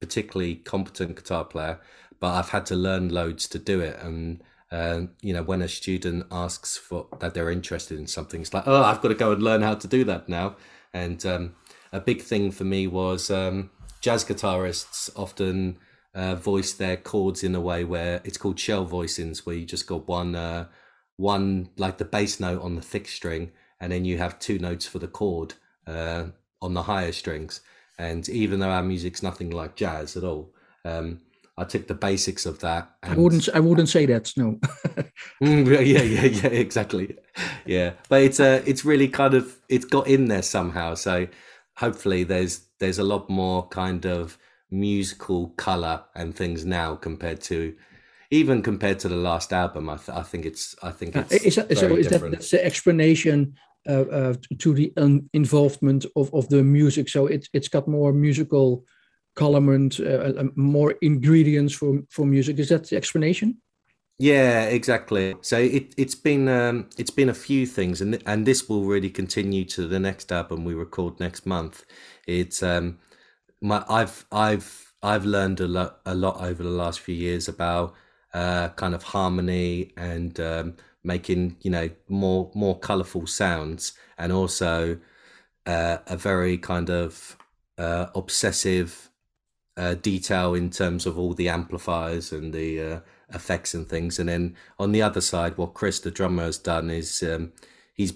particularly 0.00 0.56
competent 0.56 1.16
guitar 1.16 1.44
player, 1.44 1.80
but 2.20 2.34
I've 2.34 2.50
had 2.50 2.66
to 2.66 2.76
learn 2.76 3.08
loads 3.08 3.48
to 3.48 3.58
do 3.58 3.80
it. 3.80 3.98
And 4.00 4.42
uh, 4.70 5.02
you 5.20 5.32
know, 5.32 5.42
when 5.42 5.62
a 5.62 5.68
student 5.68 6.26
asks 6.30 6.76
for 6.76 7.08
that 7.18 7.34
they're 7.34 7.50
interested 7.50 7.98
in 7.98 8.06
something, 8.06 8.42
it's 8.42 8.54
like, 8.54 8.64
oh, 8.66 8.82
I've 8.82 9.00
got 9.00 9.08
to 9.08 9.14
go 9.14 9.32
and 9.32 9.42
learn 9.42 9.62
how 9.62 9.74
to 9.74 9.88
do 9.88 10.04
that 10.04 10.28
now. 10.28 10.56
And 10.92 11.24
um, 11.24 11.54
a 11.92 12.00
big 12.00 12.22
thing 12.22 12.50
for 12.50 12.64
me 12.64 12.86
was 12.86 13.30
um, 13.30 13.70
jazz 14.02 14.24
guitarists 14.24 15.10
often 15.16 15.78
uh, 16.14 16.34
voice 16.34 16.74
their 16.74 16.98
chords 16.98 17.42
in 17.42 17.54
a 17.54 17.60
way 17.60 17.84
where 17.84 18.20
it's 18.24 18.36
called 18.36 18.60
shell 18.60 18.86
voicings, 18.86 19.46
where 19.46 19.56
you 19.56 19.64
just 19.64 19.86
got 19.86 20.06
one 20.06 20.34
uh, 20.34 20.66
one 21.16 21.70
like 21.78 21.96
the 21.96 22.04
bass 22.04 22.38
note 22.38 22.60
on 22.60 22.74
the 22.76 22.82
thick 22.82 23.08
string 23.08 23.52
and 23.82 23.90
then 23.90 24.04
you 24.04 24.16
have 24.16 24.38
two 24.38 24.60
notes 24.60 24.86
for 24.86 25.00
the 25.00 25.08
chord 25.08 25.54
uh, 25.88 26.26
on 26.62 26.72
the 26.72 26.84
higher 26.84 27.10
strings. 27.10 27.60
And 27.98 28.26
even 28.28 28.60
though 28.60 28.70
our 28.70 28.82
music's 28.82 29.24
nothing 29.24 29.50
like 29.50 29.74
jazz 29.74 30.16
at 30.16 30.22
all, 30.22 30.54
um, 30.84 31.20
I 31.58 31.64
took 31.64 31.88
the 31.88 31.94
basics 31.94 32.46
of 32.46 32.60
that. 32.60 32.90
I 33.02 33.14
wouldn't. 33.14 33.48
I 33.52 33.58
wouldn't 33.58 33.88
say 33.88 34.06
that. 34.06 34.32
No. 34.36 34.58
Mm, 35.42 35.66
yeah, 35.66 36.02
yeah, 36.02 36.24
yeah, 36.24 36.50
exactly. 36.50 37.16
Yeah, 37.66 37.94
but 38.08 38.22
it's 38.22 38.38
uh, 38.38 38.62
it's 38.64 38.84
really 38.84 39.08
kind 39.08 39.34
of 39.34 39.58
it's 39.68 39.84
got 39.84 40.06
in 40.06 40.26
there 40.28 40.42
somehow. 40.42 40.94
So 40.94 41.26
hopefully, 41.76 42.22
there's 42.22 42.68
there's 42.78 42.98
a 42.98 43.04
lot 43.04 43.28
more 43.28 43.66
kind 43.68 44.06
of 44.06 44.38
musical 44.70 45.48
color 45.50 46.04
and 46.14 46.34
things 46.34 46.64
now 46.64 46.94
compared 46.94 47.40
to 47.42 47.74
even 48.30 48.62
compared 48.62 49.00
to 49.00 49.08
the 49.08 49.16
last 49.16 49.52
album. 49.52 49.90
I, 49.90 49.96
th- 49.96 50.16
I 50.16 50.22
think 50.22 50.46
it's 50.46 50.76
I 50.82 50.90
think 50.90 51.16
it's 51.16 51.32
uh, 51.32 51.38
is, 51.44 51.56
that, 51.56 51.76
so 51.76 51.96
is 51.96 52.08
that 52.08 52.30
that's 52.30 52.50
the 52.50 52.64
explanation 52.64 53.54
uh, 53.56 53.58
uh, 53.58 53.71
to 53.86 54.74
the 54.74 54.92
involvement 55.32 56.06
of, 56.16 56.32
of 56.34 56.48
the 56.48 56.62
music. 56.62 57.08
So 57.08 57.26
it, 57.26 57.48
it's 57.52 57.68
got 57.68 57.88
more 57.88 58.12
musical 58.12 58.84
colorment, 59.34 59.98
uh, 60.00 60.44
more 60.56 60.94
ingredients 61.02 61.74
for, 61.74 62.00
for 62.10 62.26
music. 62.26 62.58
Is 62.58 62.68
that 62.68 62.88
the 62.88 62.96
explanation? 62.96 63.58
Yeah, 64.18 64.66
exactly. 64.66 65.34
So 65.40 65.58
it 65.58 65.94
it's 65.96 66.14
been 66.14 66.46
um, 66.46 66.90
it's 66.96 67.10
been 67.10 67.28
a 67.28 67.34
few 67.34 67.66
things, 67.66 68.00
and 68.00 68.22
and 68.24 68.46
this 68.46 68.68
will 68.68 68.84
really 68.84 69.10
continue 69.10 69.64
to 69.64 69.88
the 69.88 69.98
next 69.98 70.30
album 70.30 70.64
we 70.64 70.74
record 70.74 71.18
next 71.18 71.44
month. 71.44 71.84
It's 72.26 72.62
um, 72.62 72.98
my 73.60 73.84
I've 73.88 74.24
I've 74.30 74.92
I've 75.02 75.24
learned 75.24 75.60
a 75.60 75.66
lot 75.66 76.00
a 76.06 76.14
lot 76.14 76.40
over 76.40 76.62
the 76.62 76.68
last 76.68 77.00
few 77.00 77.16
years 77.16 77.48
about 77.48 77.94
uh, 78.32 78.68
kind 78.70 78.94
of 78.94 79.02
harmony 79.02 79.92
and 79.96 80.38
um, 80.38 80.76
making 81.04 81.56
you 81.60 81.70
know 81.70 81.90
more 82.08 82.50
more 82.54 82.78
colorful 82.78 83.26
sounds 83.26 83.92
and 84.18 84.32
also 84.32 84.98
uh, 85.66 85.98
a 86.06 86.16
very 86.16 86.58
kind 86.58 86.90
of 86.90 87.36
uh, 87.78 88.06
obsessive 88.14 89.10
uh, 89.76 89.94
detail 89.94 90.54
in 90.54 90.70
terms 90.70 91.06
of 91.06 91.18
all 91.18 91.34
the 91.34 91.48
amplifiers 91.48 92.32
and 92.32 92.52
the 92.52 92.80
uh, 92.80 93.00
effects 93.32 93.72
and 93.74 93.88
things. 93.88 94.18
And 94.18 94.28
then 94.28 94.56
on 94.78 94.92
the 94.92 95.02
other 95.02 95.20
side 95.20 95.56
what 95.56 95.74
chris 95.74 96.00
the 96.00 96.10
drummer 96.10 96.44
has 96.44 96.58
done 96.58 96.90
is 96.90 97.22
um, 97.22 97.52
he's 97.94 98.14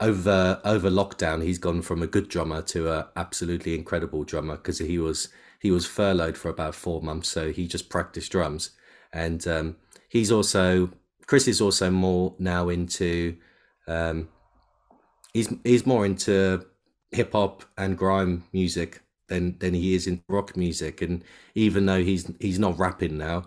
over 0.00 0.60
over 0.64 0.90
lockdown, 0.90 1.42
he's 1.42 1.58
gone 1.58 1.82
from 1.82 2.02
a 2.02 2.06
good 2.06 2.28
drummer 2.28 2.62
to 2.62 2.90
a 2.90 3.08
absolutely 3.16 3.74
incredible 3.74 4.24
drummer 4.24 4.56
because 4.56 4.78
he 4.78 4.98
was 4.98 5.28
he 5.60 5.70
was 5.70 5.86
furloughed 5.86 6.38
for 6.38 6.48
about 6.48 6.74
four 6.74 7.02
months, 7.02 7.28
so 7.28 7.52
he 7.52 7.68
just 7.68 7.90
practiced 7.90 8.32
drums, 8.32 8.70
and 9.12 9.46
um, 9.46 9.76
he's 10.08 10.32
also 10.32 10.90
Chris 11.30 11.46
is 11.46 11.60
also 11.60 11.92
more 11.92 12.34
now 12.40 12.68
into 12.68 13.36
um, 13.86 14.28
he's 15.32 15.48
he's 15.62 15.86
more 15.86 16.04
into 16.04 16.66
hip 17.12 17.30
hop 17.34 17.62
and 17.78 17.96
grime 17.96 18.42
music 18.52 19.02
than 19.28 19.56
than 19.60 19.72
he 19.72 19.94
is 19.94 20.08
in 20.08 20.24
rock 20.28 20.56
music, 20.56 21.00
and 21.00 21.22
even 21.54 21.86
though 21.86 22.02
he's 22.02 22.32
he's 22.40 22.58
not 22.58 22.76
rapping 22.80 23.16
now, 23.16 23.44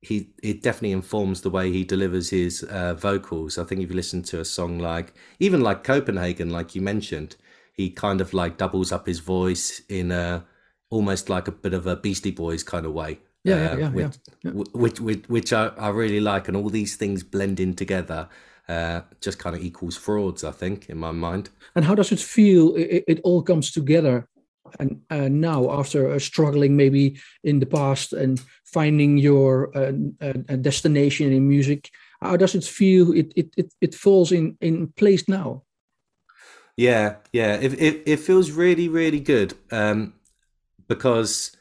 he 0.00 0.30
it 0.44 0.62
definitely 0.62 0.92
informs 0.92 1.40
the 1.40 1.50
way 1.50 1.72
he 1.72 1.82
delivers 1.82 2.30
his 2.30 2.62
uh, 2.62 2.94
vocals. 2.94 3.58
I 3.58 3.64
think 3.64 3.80
if 3.80 3.90
you 3.90 3.96
listen 3.96 4.22
to 4.22 4.38
a 4.38 4.44
song 4.44 4.78
like 4.78 5.12
even 5.40 5.60
like 5.60 5.82
Copenhagen, 5.82 6.50
like 6.50 6.76
you 6.76 6.82
mentioned, 6.82 7.34
he 7.72 7.90
kind 7.90 8.20
of 8.20 8.32
like 8.32 8.58
doubles 8.58 8.92
up 8.92 9.08
his 9.08 9.18
voice 9.18 9.82
in 9.88 10.12
a 10.12 10.46
almost 10.88 11.28
like 11.28 11.48
a 11.48 11.52
bit 11.64 11.74
of 11.74 11.88
a 11.88 11.96
Beastie 11.96 12.30
Boys 12.30 12.62
kind 12.62 12.86
of 12.86 12.92
way. 12.92 13.18
Yeah, 13.44 13.54
uh, 13.54 13.58
yeah, 13.58 13.76
yeah, 13.78 13.88
which, 13.90 14.16
yeah. 14.42 14.50
Which, 14.50 15.00
which, 15.00 15.28
which 15.28 15.52
I, 15.52 15.66
I 15.78 15.88
really 15.88 16.20
like, 16.20 16.48
and 16.48 16.56
all 16.56 16.70
these 16.70 16.96
things 16.96 17.22
blending 17.22 17.74
together 17.74 18.28
uh, 18.68 19.02
just 19.20 19.38
kind 19.38 19.54
of 19.54 19.62
equals 19.62 19.96
frauds. 19.96 20.44
I 20.44 20.50
think 20.50 20.88
in 20.88 20.98
my 20.98 21.12
mind. 21.12 21.50
And 21.76 21.84
how 21.84 21.94
does 21.94 22.10
it 22.10 22.20
feel? 22.20 22.74
It, 22.74 23.04
it 23.06 23.20
all 23.22 23.42
comes 23.42 23.70
together 23.70 24.28
and 24.78 25.00
uh, 25.10 25.28
now 25.28 25.70
after 25.70 26.10
uh, 26.10 26.18
struggling 26.18 26.76
maybe 26.76 27.18
in 27.42 27.60
the 27.60 27.66
past 27.66 28.12
and 28.12 28.40
finding 28.64 29.18
your 29.18 29.70
uh, 29.76 29.92
uh, 30.20 30.56
destination 30.56 31.32
in 31.32 31.48
music 31.48 31.90
how 32.20 32.36
does 32.36 32.54
it 32.54 32.64
feel 32.64 33.12
it 33.12 33.32
it 33.36 33.48
it, 33.56 33.74
it 33.80 33.94
falls 33.94 34.32
in 34.32 34.56
in 34.60 34.88
place 34.96 35.28
now 35.28 35.62
yeah 36.76 37.16
yeah 37.32 37.54
it, 37.54 37.72
it, 37.74 38.02
it 38.06 38.20
feels 38.20 38.50
really 38.50 38.88
really 38.88 39.20
good 39.20 39.54
um, 39.70 40.14
because 40.88 41.56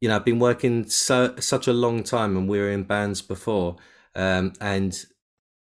you 0.00 0.08
know 0.08 0.16
i've 0.16 0.24
been 0.24 0.38
working 0.38 0.86
so 0.88 1.34
such 1.38 1.66
a 1.66 1.72
long 1.72 2.02
time 2.02 2.36
and 2.36 2.48
we 2.48 2.58
were 2.58 2.70
in 2.70 2.84
bands 2.84 3.22
before 3.22 3.76
um, 4.14 4.52
and 4.60 5.04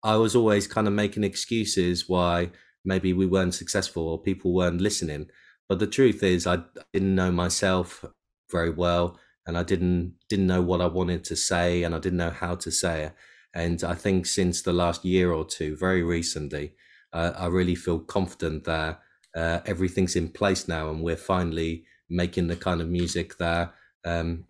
i 0.03 0.17
was 0.17 0.37
always 0.37 0.67
kind 0.67 0.87
of 0.87 0.93
making 0.93 1.25
excuses 1.25 2.09
why 2.09 2.51
maybe 2.85 3.13
we 3.13 3.27
weren't 3.27 3.55
successful 3.55 4.07
or 4.09 4.21
people 4.23 4.55
weren't 4.55 4.81
listening 4.81 5.29
but 5.69 5.79
the 5.79 5.87
truth 5.87 6.23
is, 6.23 6.47
I 6.47 6.61
didn't 6.93 7.15
know 7.15 7.33
myself 7.33 8.05
very 8.51 8.71
well, 8.71 9.19
and 9.47 9.57
I 9.59 9.63
didn't 9.63 10.15
didn't 10.29 10.47
know 10.47 10.63
what 10.63 10.81
I 10.81 10.87
wanted 10.87 11.25
to 11.25 11.37
say, 11.37 11.83
and 11.83 11.95
I 11.95 11.99
didn't 11.99 12.19
know 12.19 12.31
how 12.31 12.55
to 12.57 12.71
say 12.71 13.05
it. 13.05 13.15
And 13.55 13.83
I 13.83 13.95
think 13.95 14.27
since 14.27 14.63
the 14.63 14.73
last 14.73 15.05
year 15.05 15.33
or 15.33 15.45
two, 15.45 15.77
very 15.77 16.03
recently, 16.03 16.75
uh, 17.13 17.33
I 17.37 17.47
really 17.47 17.75
feel 17.75 18.01
confident 18.01 18.65
that 18.65 19.01
uh, 19.35 19.61
everything's 19.67 20.17
in 20.17 20.29
place 20.29 20.69
now, 20.69 20.91
and 20.91 21.03
we're 21.03 21.17
finally 21.17 21.85
making 22.09 22.47
the 22.47 22.57
kind 22.57 22.81
of 22.81 22.89
music 22.89 23.37
that 23.39 23.75
um, 24.07 24.47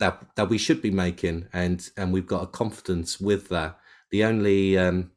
that 0.00 0.22
that 0.36 0.48
we 0.50 0.58
should 0.58 0.82
be 0.82 0.90
making, 0.90 1.46
and 1.52 1.88
and 1.96 2.12
we've 2.12 2.26
got 2.26 2.42
a 2.42 2.48
confidence 2.48 3.20
with 3.20 3.48
that. 3.48 3.78
The 4.10 4.24
only 4.24 4.76
um, 4.76 5.12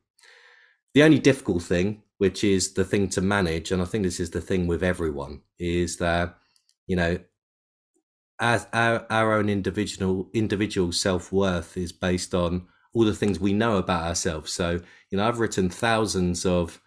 the 0.94 1.04
only 1.04 1.20
difficult 1.20 1.64
thing 1.64 2.04
which 2.20 2.44
is 2.44 2.74
the 2.74 2.84
thing 2.84 3.08
to 3.08 3.22
manage. 3.22 3.72
And 3.72 3.82
I 3.82 3.86
think 3.86 4.04
this 4.04 4.20
is 4.20 4.30
the 4.30 4.42
thing 4.42 4.68
with 4.68 4.84
everyone 4.84 5.42
is 5.58 5.98
that, 5.98 6.38
you 6.86 6.96
know, 6.96 7.18
as 8.42 8.68
our, 8.74 9.06
our 9.10 9.34
own 9.34 9.50
individual 9.50 10.30
individual 10.34 10.92
self-worth 10.92 11.78
is 11.78 11.92
based 11.94 12.36
on 12.36 12.68
all 12.94 13.06
the 13.06 13.16
things 13.16 13.40
we 13.40 13.54
know 13.54 13.78
about 13.78 14.04
ourselves. 14.04 14.52
So, 14.52 14.82
you 15.10 15.18
know, 15.18 15.28
I've 15.28 15.40
written 15.40 15.70
thousands 15.70 16.46
of 16.46 16.82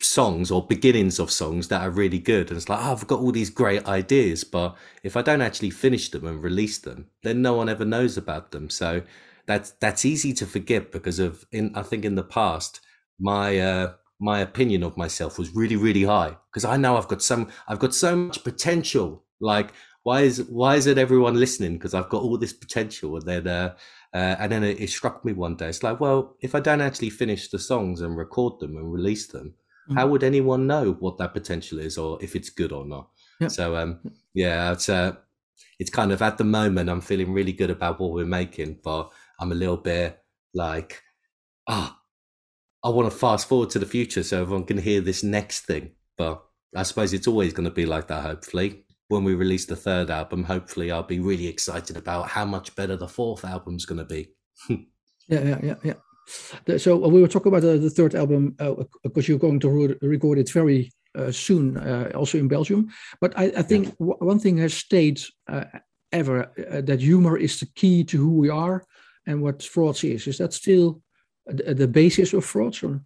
songs 0.00 0.50
or 0.50 0.66
beginnings 0.66 1.18
of 1.18 1.30
songs 1.30 1.68
that 1.68 1.82
are 1.82 1.90
really 1.90 2.18
good. 2.18 2.48
And 2.48 2.56
it's 2.56 2.68
like, 2.68 2.80
oh, 2.80 2.92
I've 2.92 3.06
got 3.06 3.20
all 3.20 3.32
these 3.32 3.50
great 3.50 3.86
ideas, 3.86 4.44
but 4.44 4.76
if 5.02 5.16
I 5.16 5.22
don't 5.22 5.42
actually 5.42 5.70
finish 5.70 6.10
them 6.10 6.26
and 6.26 6.42
release 6.42 6.78
them, 6.78 7.06
then 7.22 7.42
no 7.42 7.54
one 7.54 7.68
ever 7.68 7.84
knows 7.84 8.16
about 8.16 8.52
them. 8.52 8.70
So 8.70 9.02
that's 9.46 9.70
that's 9.80 10.04
easy 10.04 10.32
to 10.34 10.46
forget 10.46 10.92
because 10.92 11.18
of 11.18 11.46
in 11.52 11.72
I 11.74 11.82
think 11.82 12.04
in 12.04 12.14
the 12.14 12.22
past 12.22 12.80
my 13.18 13.58
uh, 13.58 13.92
my 14.20 14.40
opinion 14.40 14.82
of 14.82 14.96
myself 14.96 15.38
was 15.38 15.54
really 15.54 15.76
really 15.76 16.04
high 16.04 16.36
because 16.52 16.64
I 16.64 16.76
know 16.76 16.96
I've 16.96 17.08
got 17.08 17.22
some 17.22 17.48
I've 17.66 17.78
got 17.78 17.94
so 17.94 18.14
much 18.14 18.44
potential. 18.44 19.24
Like 19.40 19.72
why 20.02 20.22
is 20.22 20.44
why 20.44 20.76
isn't 20.76 20.96
everyone 20.98 21.38
listening? 21.38 21.74
Because 21.74 21.94
I've 21.94 22.08
got 22.08 22.22
all 22.22 22.38
this 22.38 22.52
potential, 22.52 23.16
and 23.16 23.26
then 23.26 23.46
uh, 23.46 23.74
uh, 24.14 24.36
and 24.38 24.52
then 24.52 24.64
it, 24.64 24.80
it, 24.80 24.90
struck 24.90 25.24
me 25.24 25.32
one 25.32 25.56
day. 25.56 25.68
It's 25.68 25.82
like, 25.82 26.00
well, 26.00 26.36
if 26.40 26.54
I 26.54 26.60
don't 26.60 26.80
actually 26.80 27.10
finish 27.10 27.48
the 27.48 27.58
songs 27.58 28.00
and 28.00 28.16
record 28.16 28.58
them 28.58 28.76
and 28.76 28.90
release 28.90 29.26
them. 29.26 29.54
How 29.94 30.06
would 30.08 30.22
anyone 30.22 30.66
know 30.66 30.92
what 31.00 31.18
that 31.18 31.34
potential 31.34 31.78
is 31.78 31.98
or 31.98 32.18
if 32.22 32.36
it's 32.36 32.50
good 32.50 32.72
or 32.72 32.84
not? 32.84 33.08
Yep. 33.40 33.50
So 33.50 33.76
um, 33.76 34.00
yeah, 34.34 34.72
it's 34.72 34.88
uh, 34.88 35.16
it's 35.78 35.90
kind 35.90 36.12
of 36.12 36.22
at 36.22 36.38
the 36.38 36.44
moment 36.44 36.90
I'm 36.90 37.00
feeling 37.00 37.32
really 37.32 37.52
good 37.52 37.70
about 37.70 38.00
what 38.00 38.12
we're 38.12 38.26
making, 38.26 38.80
but 38.82 39.10
I'm 39.40 39.52
a 39.52 39.56
little 39.56 39.76
bit 39.76 40.18
like, 40.54 41.02
ah, 41.68 41.98
I 42.84 42.88
want 42.90 43.10
to 43.10 43.16
fast 43.16 43.48
forward 43.48 43.70
to 43.70 43.78
the 43.78 43.86
future 43.86 44.22
so 44.22 44.40
everyone 44.40 44.64
can 44.64 44.78
hear 44.78 45.00
this 45.00 45.22
next 45.22 45.66
thing. 45.66 45.92
But 46.16 46.42
I 46.76 46.82
suppose 46.82 47.12
it's 47.12 47.28
always 47.28 47.52
going 47.52 47.68
to 47.68 47.74
be 47.74 47.86
like 47.86 48.08
that, 48.08 48.22
hopefully. 48.22 48.84
When 49.08 49.24
we 49.24 49.34
release 49.34 49.64
the 49.64 49.76
third 49.76 50.10
album, 50.10 50.44
hopefully 50.44 50.90
I'll 50.90 51.02
be 51.02 51.20
really 51.20 51.46
excited 51.46 51.96
about 51.96 52.28
how 52.28 52.44
much 52.44 52.76
better 52.76 52.96
the 52.96 53.08
fourth 53.08 53.44
album's 53.44 53.86
going 53.86 53.98
to 53.98 54.04
be. 54.04 54.28
yeah, 54.68 55.40
yeah, 55.40 55.58
yeah, 55.62 55.74
yeah. 55.82 55.94
So 56.78 57.04
uh, 57.04 57.08
we 57.08 57.20
were 57.20 57.28
talking 57.28 57.52
about 57.52 57.62
the, 57.62 57.78
the 57.78 57.90
third 57.90 58.14
album 58.14 58.54
uh, 58.58 58.74
because 59.02 59.28
you're 59.28 59.38
going 59.38 59.60
to 59.60 59.68
re- 59.68 59.96
record 60.02 60.38
it 60.38 60.50
very 60.50 60.92
uh, 61.14 61.32
soon, 61.32 61.76
uh, 61.76 62.10
also 62.14 62.38
in 62.38 62.48
Belgium. 62.48 62.88
But 63.20 63.36
I, 63.38 63.44
I 63.56 63.62
think 63.62 63.86
yeah. 63.86 63.92
w- 63.98 64.18
one 64.18 64.38
thing 64.38 64.58
has 64.58 64.74
stayed 64.74 65.20
uh, 65.48 65.64
ever 66.12 66.52
uh, 66.70 66.80
that 66.82 67.00
humor 67.00 67.36
is 67.36 67.60
the 67.60 67.66
key 67.74 68.04
to 68.04 68.16
who 68.16 68.38
we 68.38 68.48
are 68.48 68.84
and 69.26 69.42
what 69.42 69.62
Frauds 69.62 70.04
is. 70.04 70.26
Is 70.26 70.38
that 70.38 70.52
still 70.52 71.02
the 71.46 71.88
basis 71.88 72.32
of 72.32 72.44
frauds? 72.44 72.82
Or? 72.82 73.00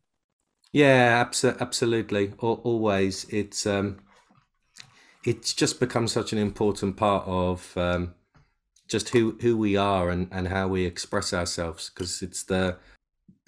Yeah, 0.73 1.25
abso- 1.25 1.59
absolutely. 1.61 2.33
always, 2.38 3.25
it's 3.29 3.67
um, 3.67 3.99
it's 5.25 5.55
just 5.55 5.81
become 5.81 6.09
such 6.09 6.33
an 6.33 6.38
important 6.38 6.97
part 6.97 7.26
of 7.26 7.76
um, 7.76 8.14
just 8.88 9.11
who 9.11 9.37
who 9.41 9.57
we 9.57 9.76
are 9.76 10.11
and 10.11 10.29
and 10.33 10.49
how 10.49 10.69
we 10.69 10.85
express 10.85 11.33
ourselves 11.33 11.91
because 11.91 12.23
it's 12.23 12.43
the 12.43 12.79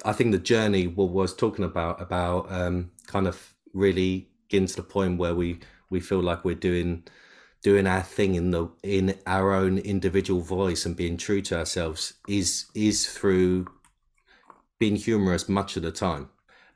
I 0.04 0.12
think 0.12 0.32
the 0.32 0.38
journey 0.38 0.86
what 0.86 1.10
was 1.10 1.34
talking 1.34 1.64
about 1.64 2.00
about 2.00 2.50
um, 2.52 2.90
kind 3.06 3.26
of 3.26 3.54
really 3.72 4.28
getting 4.48 4.66
to 4.68 4.76
the 4.76 4.82
point 4.82 5.18
where 5.18 5.34
we 5.34 5.60
we 5.90 6.00
feel 6.00 6.20
like 6.20 6.44
we're 6.44 6.54
doing 6.54 7.04
doing 7.62 7.86
our 7.86 8.02
thing 8.02 8.34
in 8.34 8.50
the 8.50 8.68
in 8.82 9.18
our 9.26 9.52
own 9.52 9.78
individual 9.78 10.40
voice 10.42 10.84
and 10.84 10.96
being 10.96 11.16
true 11.16 11.40
to 11.42 11.58
ourselves 11.58 12.14
is 12.28 12.66
is 12.74 13.06
through 13.06 13.66
being 14.78 14.96
humorous 14.96 15.48
much 15.48 15.76
of 15.76 15.82
the 15.82 15.92
time, 15.92 16.28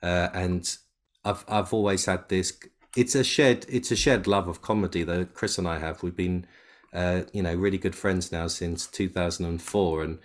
uh, 0.02 0.28
and 0.32 0.78
I've 1.24 1.44
I've 1.48 1.72
always 1.72 2.06
had 2.06 2.28
this. 2.28 2.58
It's 2.96 3.14
a 3.14 3.22
shared 3.22 3.66
it's 3.68 3.90
a 3.90 3.96
shared 3.96 4.26
love 4.26 4.48
of 4.48 4.62
comedy 4.62 5.04
that 5.04 5.34
Chris 5.34 5.58
and 5.58 5.68
I 5.68 5.78
have. 5.78 6.02
We've 6.02 6.16
been 6.16 6.46
uh, 6.94 7.22
you 7.32 7.42
know 7.42 7.54
really 7.54 7.78
good 7.78 7.94
friends 7.94 8.32
now 8.32 8.46
since 8.46 8.86
2004, 8.86 10.02
and 10.02 10.18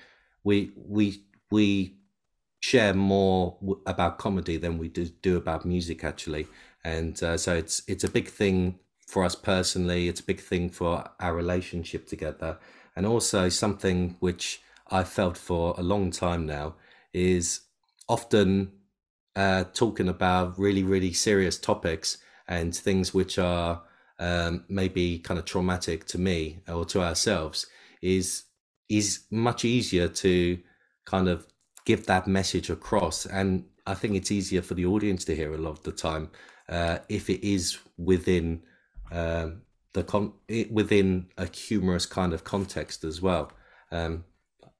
we 0.43 0.71
we 0.77 1.23
we 1.51 1.97
share 2.63 2.93
more 2.93 3.57
about 3.85 4.17
comedy 4.17 4.55
than 4.55 4.77
we 4.77 4.87
do, 4.87 5.05
do 5.21 5.35
about 5.35 5.65
music 5.65 6.01
actually, 6.05 6.47
and 6.85 7.21
uh, 7.21 7.37
so 7.37 7.53
it's 7.53 7.83
it's 7.89 8.05
a 8.05 8.09
big 8.09 8.29
thing 8.29 8.79
for 9.05 9.25
us 9.25 9.35
personally. 9.35 10.07
It's 10.07 10.21
a 10.21 10.23
big 10.23 10.39
thing 10.39 10.69
for 10.69 11.03
our 11.19 11.35
relationship 11.35 12.07
together, 12.07 12.57
and 12.95 13.05
also 13.05 13.49
something 13.49 14.15
which 14.21 14.61
I 14.89 15.03
felt 15.03 15.37
for 15.37 15.75
a 15.77 15.83
long 15.83 16.09
time 16.11 16.45
now 16.45 16.75
is 17.11 17.61
often 18.07 18.71
uh, 19.35 19.65
talking 19.73 20.07
about 20.07 20.57
really, 20.57 20.83
really 20.83 21.11
serious 21.11 21.57
topics 21.59 22.17
and 22.47 22.73
things 22.73 23.13
which 23.13 23.37
are 23.37 23.81
um, 24.19 24.63
maybe 24.69 25.19
kind 25.19 25.37
of 25.37 25.43
traumatic 25.43 26.05
to 26.05 26.17
me 26.17 26.61
or 26.69 26.85
to 26.85 27.01
ourselves 27.01 27.67
is 28.01 28.45
is 28.87 29.25
much 29.31 29.65
easier 29.65 30.07
to 30.07 30.59
kind 31.05 31.27
of 31.27 31.45
give 31.85 32.05
that 32.05 32.27
message 32.27 32.69
across. 32.69 33.25
And 33.25 33.65
i 33.85 33.93
think 33.93 34.15
it's 34.15 34.31
easier 34.31 34.61
for 34.61 34.75
the 34.75 34.85
audience 34.85 35.25
to 35.25 35.35
hear 35.35 35.53
a 35.53 35.57
lot 35.57 35.71
of 35.71 35.83
the 35.83 35.91
time 35.91 36.29
uh, 36.69 36.99
if 37.09 37.29
it 37.29 37.45
is 37.45 37.77
within 37.97 38.61
um, 39.11 39.61
the 39.93 40.03
con- 40.03 40.33
within 40.71 41.27
a 41.37 41.45
humorous 41.45 42.05
kind 42.05 42.33
of 42.33 42.43
context 42.43 43.03
as 43.03 43.21
well. 43.21 43.51
Um, 43.91 44.23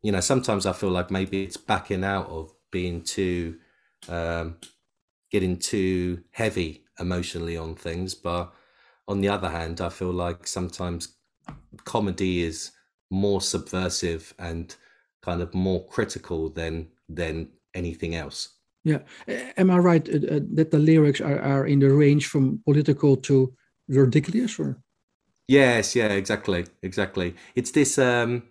you 0.02 0.12
know 0.12 0.20
sometimes 0.20 0.66
i 0.66 0.74
feel 0.74 0.90
like 0.90 1.12
maybe 1.12 1.44
it's 1.44 1.58
backing 1.58 2.04
out 2.04 2.28
of 2.28 2.52
being 2.72 3.02
too 3.02 3.58
um, 4.10 4.58
getting 5.32 5.58
too 5.58 6.24
heavy 6.32 6.84
emotionally 7.00 7.58
on 7.58 7.76
things. 7.76 8.14
But 8.16 8.54
on 9.08 9.22
the 9.22 9.30
other 9.30 9.50
hand 9.50 9.82
i 9.82 9.90
feel 9.90 10.12
like 10.12 10.48
sometimes 10.48 11.16
comedy 11.84 12.44
is 12.44 12.72
more 13.10 13.42
subversive 13.42 14.34
and 14.40 14.76
kind 15.24 15.42
of 15.42 15.54
more 15.54 15.86
critical 15.88 16.50
than 16.50 16.88
than 17.10 17.48
anything 17.74 18.16
else 18.16 18.50
Yeah, 18.86 19.00
am 19.56 19.72
I 19.72 19.78
right 19.78 20.10
uh, 20.10 20.36
uh, 20.36 20.40
that 20.56 20.72
the 20.72 20.80
lyrics 20.80 21.22
are, 21.22 21.40
are 21.40 21.66
in 21.66 21.80
the 21.80 21.90
range 21.90 22.28
from 22.28 22.60
political 22.66 23.16
to 23.18 23.54
ridiculous, 23.88 24.60
or? 24.60 24.78
Yes, 25.48 25.96
yeah, 25.96 26.08
exactly, 26.08 26.66
exactly. 26.82 27.36
It's 27.56 27.72
this, 27.72 27.98
um, 27.98 28.44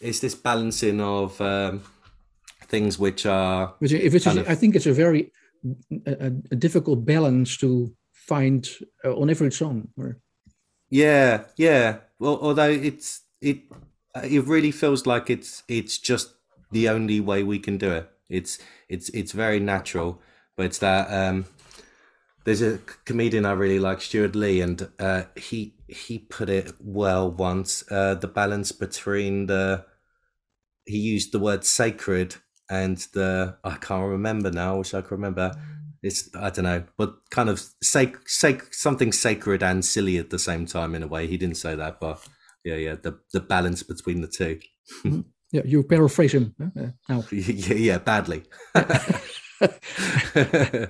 it's 0.00 0.20
this 0.20 0.36
balancing 0.36 1.00
of 1.00 1.40
um, 1.40 1.82
things 2.66 2.98
which 2.98 3.26
are. 3.26 3.74
Which, 3.80 3.92
if 3.92 4.14
it's, 4.14 4.26
a, 4.26 4.40
of, 4.40 4.48
I 4.48 4.54
think 4.54 4.76
it's 4.76 4.86
a 4.86 4.92
very 4.92 5.32
a, 6.06 6.26
a 6.26 6.56
difficult 6.56 7.04
balance 7.04 7.56
to 7.58 7.92
find 8.12 8.68
uh, 9.04 9.14
on 9.14 9.28
every 9.28 9.50
song. 9.50 9.88
Or... 9.96 10.18
Yeah, 10.88 11.44
yeah. 11.56 11.98
Well, 12.20 12.38
although 12.40 12.70
it's 12.70 13.22
it, 13.40 13.62
it 14.14 14.46
really 14.46 14.70
feels 14.70 15.06
like 15.06 15.30
it's 15.30 15.62
it's 15.68 15.98
just 15.98 16.34
the 16.70 16.88
only 16.88 17.20
way 17.20 17.42
we 17.42 17.58
can 17.58 17.78
do 17.78 17.92
it. 17.92 18.10
It's 18.28 18.58
it's 18.88 19.08
it's 19.10 19.32
very 19.32 19.60
natural, 19.60 20.20
but 20.56 20.66
it's 20.66 20.78
that 20.78 21.12
um, 21.12 21.46
there's 22.44 22.62
a 22.62 22.78
comedian 23.04 23.44
I 23.44 23.52
really 23.52 23.78
like, 23.78 24.00
Stewart 24.00 24.34
Lee, 24.34 24.60
and 24.60 24.88
uh, 24.98 25.24
he 25.36 25.74
he 25.88 26.18
put 26.18 26.48
it 26.48 26.72
well 26.80 27.30
once. 27.30 27.84
Uh, 27.90 28.14
the 28.14 28.28
balance 28.28 28.72
between 28.72 29.46
the 29.46 29.84
he 30.86 30.98
used 30.98 31.32
the 31.32 31.38
word 31.38 31.64
sacred 31.64 32.36
and 32.68 32.98
the 33.12 33.56
I 33.64 33.76
can't 33.76 34.08
remember 34.08 34.50
now. 34.50 34.74
I 34.74 34.78
wish 34.78 34.94
I 34.94 35.02
could 35.02 35.12
remember. 35.12 35.52
It's 36.02 36.30
I 36.34 36.50
don't 36.50 36.64
know, 36.64 36.84
but 36.96 37.16
kind 37.30 37.50
of 37.50 37.62
sac, 37.82 38.26
sac 38.26 38.72
something 38.72 39.12
sacred 39.12 39.62
and 39.62 39.84
silly 39.84 40.16
at 40.16 40.30
the 40.30 40.38
same 40.38 40.66
time 40.66 40.94
in 40.94 41.02
a 41.02 41.06
way. 41.06 41.26
He 41.26 41.36
didn't 41.36 41.58
say 41.58 41.74
that, 41.74 42.00
but 42.00 42.26
yeah, 42.62 42.76
yeah, 42.76 42.96
the 43.02 43.12
the 43.32 43.40
balance 43.40 43.82
between 43.82 44.20
the 44.20 44.28
2 44.28 44.60
mm-hmm. 45.04 45.20
Yeah, 45.52 45.64
you 45.64 45.82
paraphrase 45.82 46.32
him 46.32 46.54
now. 47.08 47.24
yeah, 47.32 47.74
yeah, 47.74 47.98
badly. 47.98 48.42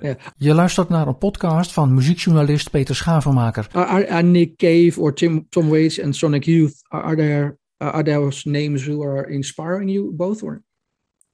ja. 0.01 0.15
Je 0.37 0.53
luistert 0.53 0.89
naar 0.89 1.07
een 1.07 1.17
podcast 1.17 1.71
van 1.71 1.93
muziekjournalist 1.93 2.71
Peter 2.71 2.95
Schavenmaker. 2.95 3.67
Are, 3.71 4.09
are 4.09 4.23
Nick 4.23 4.57
Cave 4.57 4.93
or 4.97 5.13
Tim, 5.13 5.49
Tom 5.49 5.69
Waits 5.69 6.01
and 6.01 6.15
Sonic 6.15 6.43
Youth, 6.43 6.73
are, 6.87 7.15
there 7.15 7.57
are 7.77 8.03
those 8.03 8.49
names 8.49 8.87
who 8.87 9.03
are 9.03 9.29
inspiring 9.29 9.89
you 9.89 10.11
both? 10.15 10.43
Or? 10.43 10.63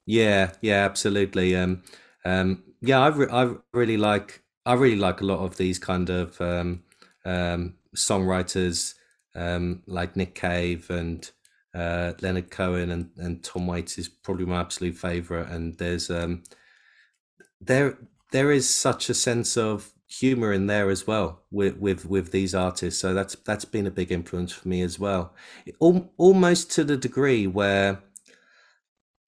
Yeah, 0.04 0.50
yeah, 0.62 0.86
absolutely. 0.86 1.56
Um, 1.56 1.82
um, 2.26 2.64
yeah, 2.80 3.00
I, 3.00 3.08
re- 3.08 3.32
I 3.32 3.56
really 3.74 3.98
like 3.98 4.44
I 4.66 4.74
really 4.74 5.00
like 5.00 5.22
a 5.22 5.26
lot 5.26 5.40
of 5.40 5.56
these 5.56 5.80
kind 5.80 6.10
of 6.10 6.42
um, 6.42 6.84
um, 7.26 7.76
songwriters 7.96 8.96
um, 9.38 9.84
like 9.86 10.16
Nick 10.16 10.36
Cave 10.36 10.90
and 10.90 11.30
uh, 11.74 12.14
Leonard 12.22 12.50
Cohen 12.50 12.90
and, 12.90 13.12
and 13.18 13.44
Tom 13.44 13.68
Waits 13.68 13.98
is 13.98 14.10
probably 14.10 14.46
my 14.46 14.60
absolute 14.60 14.96
favorite. 14.96 15.48
And 15.50 15.78
there's 15.78 16.10
um, 16.10 16.44
there 17.62 17.98
there 18.32 18.52
is 18.52 18.70
such 18.70 19.10
a 19.10 19.14
sense 19.14 19.56
of 19.56 19.94
humor 20.10 20.54
in 20.54 20.68
there 20.68 20.90
as 20.90 21.06
well 21.06 21.44
with 21.52 21.78
with 21.78 22.06
with 22.06 22.32
these 22.32 22.56
artists. 22.56 23.00
So 23.00 23.14
that's 23.14 23.36
that's 23.46 23.66
been 23.66 23.88
a 23.88 23.92
big 23.92 24.12
influence 24.12 24.52
for 24.52 24.68
me 24.68 24.82
as 24.82 24.98
well. 25.00 25.34
Al- 25.82 26.12
almost 26.18 26.72
to 26.72 26.84
the 26.84 26.98
degree 26.98 27.46
where 27.46 28.00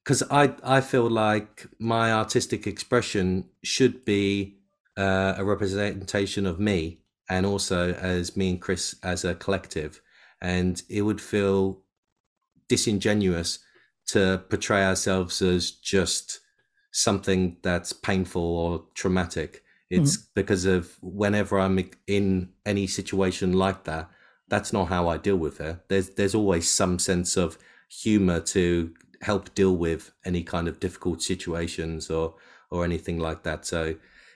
because 0.04 0.24
I 0.32 0.56
I 0.64 0.82
feel 0.82 1.10
like 1.10 1.68
my 1.78 2.12
artistic 2.12 2.66
expression 2.66 3.46
should 3.64 4.06
be 4.06 4.58
uh, 4.98 5.36
a 5.38 5.46
representation 5.46 6.46
of 6.46 6.60
me 6.60 6.99
and 7.30 7.46
also 7.46 7.94
as 7.94 8.36
me 8.36 8.50
and 8.52 8.62
Chris 8.62 8.96
as 9.04 9.24
a 9.24 9.36
collective, 9.36 10.02
and 10.42 10.82
it 10.90 11.04
would 11.04 11.22
feel 11.22 11.82
disingenuous 12.68 13.60
to 14.08 14.44
portray 14.50 14.84
ourselves 14.84 15.42
as 15.42 15.72
just 15.72 16.40
something 16.92 17.58
that's 17.62 17.94
painful 17.94 18.42
or 18.42 18.86
traumatic. 18.96 19.64
It's 19.90 20.18
mm-hmm. 20.18 20.32
because 20.36 20.66
of 20.66 20.98
whenever 21.02 21.60
I'm 21.60 21.90
in 22.08 22.50
any 22.66 22.88
situation 22.88 23.54
like 23.54 23.84
that, 23.86 24.10
that's 24.48 24.74
not 24.74 24.88
how 24.88 25.08
I 25.08 25.18
deal 25.18 25.38
with 25.38 25.62
it. 25.62 25.80
There's 25.90 26.10
there's 26.12 26.36
always 26.36 26.70
some 26.70 27.00
sense 27.00 27.38
of 27.38 27.58
humor 27.90 28.40
to 28.40 28.94
help 29.22 29.54
deal 29.54 29.76
with 29.76 30.12
any 30.26 30.44
kind 30.44 30.68
of 30.68 30.80
difficult 30.80 31.22
situations 31.22 32.10
or 32.10 32.36
or 32.72 32.84
anything 32.84 33.20
like 33.20 33.44
that. 33.44 33.66
So 33.66 33.96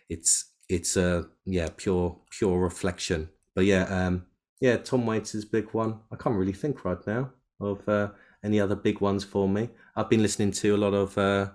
it's 0.10 0.53
it's 0.74 0.98
a 0.98 1.28
yeah 1.46 1.70
pure 1.76 2.18
pure 2.30 2.60
reflection. 2.60 3.30
But 3.56 3.66
yeah, 3.66 3.84
um, 3.84 4.26
yeah, 4.60 4.78
Tom 4.78 5.06
Waits 5.06 5.36
is 5.36 5.44
a 5.44 5.48
big 5.48 5.74
one. 5.74 6.00
I 6.12 6.16
can't 6.16 6.36
really 6.36 6.54
think 6.54 6.84
right 6.86 7.06
now 7.06 7.32
of 7.60 7.88
uh, 7.88 8.10
any 8.44 8.60
other 8.60 8.76
big 8.76 9.02
ones 9.02 9.24
for 9.24 9.48
me. 9.48 9.70
I've 9.96 10.10
been 10.10 10.22
listening 10.22 10.52
to 10.52 10.76
a 10.76 10.78
lot 10.78 10.94
of 10.94 11.18
uh, 11.18 11.50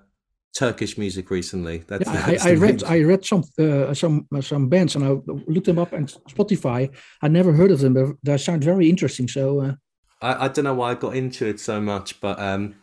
Turkish 0.55 0.97
music 0.97 1.31
recently. 1.31 1.79
That's, 1.87 2.07
yeah, 2.07 2.27
that's 2.27 2.47
I, 2.47 2.51
I 2.51 2.55
read 2.55 2.85
I 2.85 3.01
read 3.03 3.25
some 3.25 3.45
uh, 3.59 3.95
some 3.95 4.27
uh, 4.35 4.41
some 4.41 4.69
bands 4.69 4.97
and 4.97 5.05
I 5.05 5.11
looked 5.47 5.67
them 5.67 5.79
up 5.79 5.93
on 5.93 6.07
Spotify. 6.07 6.95
I 7.23 7.29
never 7.29 7.53
heard 7.53 7.71
of 7.71 7.81
them, 7.81 7.95
but 7.95 8.17
they 8.23 8.37
sound 8.39 8.65
very 8.65 8.89
interesting. 8.89 9.29
So 9.29 9.61
uh... 9.61 9.75
I, 10.23 10.45
I 10.45 10.49
don't 10.49 10.65
know 10.65 10.75
why 10.75 10.93
I 10.93 10.95
got 10.95 11.17
into 11.17 11.47
it 11.47 11.61
so 11.61 11.81
much, 11.81 12.21
but 12.21 12.39
um, 12.41 12.75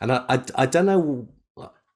and 0.00 0.12
I, 0.12 0.24
I, 0.28 0.42
I 0.54 0.66
don't 0.66 0.86
know. 0.86 1.28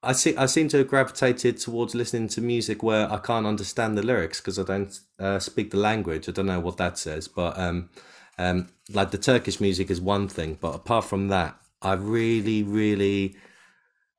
I 0.03 0.13
see. 0.13 0.35
I 0.37 0.47
seem 0.47 0.69
to 0.69 0.79
have 0.79 0.89
gravitated 0.89 1.59
towards 1.59 1.95
listening 1.95 2.29
to 2.29 2.41
music 2.41 2.83
where 2.83 3.11
I 3.13 3.19
can't 3.19 3.47
understand 3.47 3.99
the 3.99 4.03
lyrics 4.03 4.41
because 4.41 4.59
I 4.59 4.63
don't 4.63 4.99
uh, 5.19 5.39
speak 5.39 5.71
the 5.71 5.77
language. 5.77 6.29
I 6.29 6.33
don't 6.33 6.47
know 6.47 6.61
what 6.61 6.79
that 6.79 6.97
says, 6.97 7.29
but 7.29 7.59
um, 7.59 7.91
um, 8.39 8.69
like 8.91 9.11
the 9.11 9.19
Turkish 9.19 9.61
music 9.61 9.91
is 9.91 10.01
one 10.01 10.27
thing, 10.27 10.57
but 10.59 10.75
apart 10.75 11.05
from 11.05 11.29
that, 11.29 11.59
I 11.83 11.93
really, 11.93 12.63
really, 12.63 13.37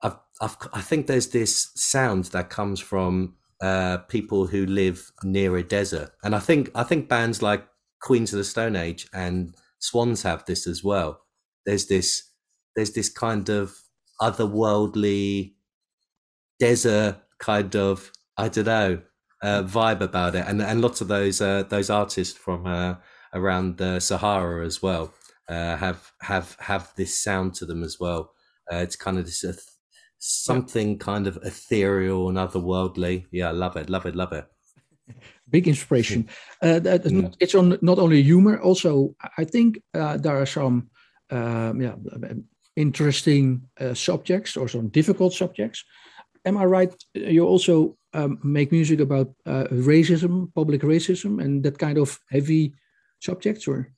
I've, 0.04 0.18
I've, 0.40 0.56
I 0.72 0.82
think 0.82 1.08
there's 1.08 1.30
this 1.30 1.72
sound 1.76 2.26
that 2.26 2.52
comes 2.52 2.80
from 2.80 3.36
uh, 3.60 3.98
people 3.98 4.48
who 4.48 4.68
live 4.68 5.12
near 5.24 5.58
a 5.58 5.64
desert, 5.64 6.12
and 6.24 6.36
I 6.36 6.40
think 6.40 6.70
I 6.76 6.84
think 6.84 7.10
bands 7.10 7.42
like 7.42 7.66
Queens 8.02 8.34
of 8.34 8.38
the 8.38 8.44
Stone 8.44 8.76
Age 8.76 9.08
and 9.14 9.56
Swans 9.80 10.22
have 10.22 10.46
this 10.46 10.68
as 10.68 10.84
well. 10.84 11.22
There's 11.66 11.88
this 11.88 12.30
there's 12.76 12.92
this 12.92 13.10
kind 13.10 13.50
of 13.50 13.76
otherworldly 14.22 15.54
desert 16.62 17.18
kind 17.40 17.76
of 17.76 18.12
I 18.38 18.48
don't 18.48 18.68
know 18.68 19.02
uh, 19.42 19.64
vibe 19.64 20.02
about 20.02 20.36
it, 20.36 20.46
and 20.48 20.62
and 20.62 20.82
lots 20.82 21.02
of 21.02 21.08
those 21.08 21.42
uh, 21.42 21.64
those 21.64 21.90
artists 21.90 22.38
from 22.38 22.68
uh, 22.68 22.96
around 23.34 23.78
the 23.78 24.00
Sahara 24.00 24.66
as 24.66 24.82
well 24.82 25.12
uh, 25.50 25.76
have 25.78 26.12
have 26.22 26.56
have 26.60 26.94
this 26.96 27.22
sound 27.22 27.56
to 27.56 27.66
them 27.66 27.84
as 27.84 27.98
well. 28.00 28.32
Uh, 28.72 28.78
it's 28.78 28.96
kind 28.96 29.18
of 29.18 29.26
this 29.26 29.44
uh, 29.44 29.54
something 30.20 31.00
kind 31.00 31.26
of 31.28 31.40
ethereal 31.44 32.30
and 32.30 32.38
otherworldly. 32.38 33.26
Yeah, 33.32 33.50
I 33.50 33.54
love 33.54 33.76
it, 33.76 33.90
love 33.90 34.06
it, 34.06 34.16
love 34.16 34.32
it. 34.32 34.46
Big 35.50 35.68
inspiration. 35.68 36.30
That, 36.62 37.04
mm. 37.04 37.36
It's 37.40 37.56
on 37.56 37.80
not 37.82 37.98
only 37.98 38.22
humor, 38.22 38.62
also 38.62 39.16
I 39.38 39.46
think 39.46 39.82
there 39.94 40.38
are 40.42 40.46
some 40.46 40.92
um, 41.32 41.82
yeah 41.82 41.96
interesting 42.76 43.62
uh, 43.80 43.94
subjects 43.94 44.56
or 44.58 44.68
some 44.68 44.90
difficult 44.90 45.34
subjects. 45.34 45.84
Am 46.46 46.58
I 46.58 46.66
right? 46.66 46.94
You 47.14 47.46
also 47.46 47.98
um, 48.14 48.40
make 48.44 48.72
music 48.72 49.00
about 49.00 49.34
uh, 49.46 49.66
racism, 49.72 50.54
public 50.54 50.82
racism, 50.82 51.42
and 51.44 51.64
that 51.64 51.78
kind 51.78 51.98
of 51.98 52.20
heavy 52.30 52.74
subjects, 53.20 53.68
or? 53.68 53.94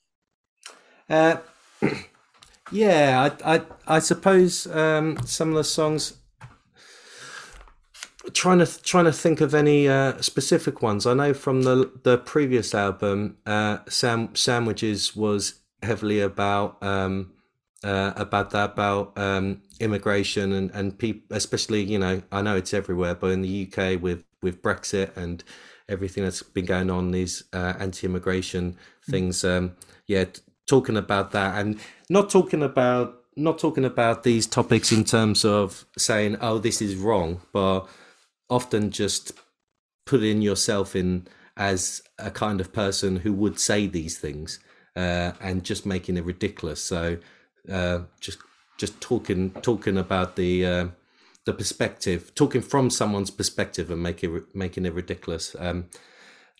Uh, 1.10 1.38
yeah, 2.72 3.30
I, 3.46 3.56
I, 3.56 3.62
I 3.88 4.00
suppose 4.00 4.68
um, 4.68 5.18
some 5.26 5.50
of 5.50 5.56
the 5.56 5.64
songs. 5.64 6.18
Trying 8.32 8.60
to 8.60 8.84
trying 8.84 9.04
to 9.06 9.12
think 9.12 9.42
of 9.42 9.54
any 9.54 9.88
uh, 9.90 10.22
specific 10.22 10.82
ones. 10.82 11.06
I 11.06 11.14
know 11.14 11.34
from 11.34 11.64
the 11.64 11.92
the 12.04 12.18
previous 12.18 12.74
album, 12.74 13.38
uh, 13.46 13.80
Sam, 13.90 14.34
"Sandwiches" 14.34 15.14
was 15.14 15.56
heavily 15.82 16.22
about 16.22 16.82
um, 16.82 17.34
uh, 17.84 18.14
about 18.16 18.52
that 18.52 18.72
about 18.72 19.18
um, 19.18 19.62
immigration 19.80 20.54
and 20.54 20.72
and 20.72 20.98
people, 20.98 21.36
especially 21.36 21.84
you 21.84 22.00
know 22.00 22.22
I 22.32 22.42
know 22.42 22.56
it's 22.56 22.74
everywhere, 22.74 23.16
but 23.16 23.32
in 23.32 23.42
the 23.42 23.68
UK 23.68 24.02
with 24.02 24.24
with 24.42 24.62
Brexit 24.62 25.16
and 25.18 25.44
everything 25.90 26.24
that's 26.24 26.44
been 26.44 26.66
going 26.66 26.90
on, 26.90 27.12
these 27.12 27.44
uh, 27.54 27.74
anti-immigration 27.80 28.78
things. 29.10 29.44
Um, 29.44 29.76
yeah, 30.08 30.26
talking 30.68 30.98
about 30.98 31.32
that 31.32 31.60
and 31.60 31.80
not 32.10 32.30
talking 32.30 32.64
about 32.64 33.20
not 33.36 33.58
talking 33.58 33.86
about 33.86 34.24
these 34.24 34.46
topics 34.46 34.92
in 34.92 35.04
terms 35.04 35.44
of 35.44 35.86
saying, 35.98 36.38
"Oh, 36.42 36.60
this 36.60 36.82
is 36.82 36.96
wrong," 36.96 37.42
but 37.52 37.88
often 38.50 38.92
just 38.92 39.34
putting 40.06 40.42
yourself 40.42 40.96
in 40.96 41.28
as 41.56 42.02
a 42.20 42.32
kind 42.32 42.60
of 42.60 42.74
person 42.74 43.18
who 43.18 43.34
would 43.34 43.60
say 43.60 43.88
these 43.88 44.18
things 44.18 44.60
uh, 44.96 45.32
and 45.42 45.64
just 45.64 45.86
making 45.86 46.18
it 46.18 46.26
ridiculous. 46.26 46.84
So 46.84 47.18
uh, 47.72 48.00
just 48.20 48.40
just 48.78 49.00
talking 49.02 49.52
talking 49.62 49.98
about 49.98 50.36
the 50.36 50.66
uh, 50.66 50.88
the 51.46 51.54
perspective, 51.54 52.34
talking 52.36 52.62
from 52.62 52.90
someone's 52.90 53.32
perspective, 53.32 53.92
and 53.92 54.02
making 54.02 54.36
it 54.36 54.56
making 54.56 54.86
it 54.86 54.94
ridiculous. 54.94 55.56
Um, 55.60 55.90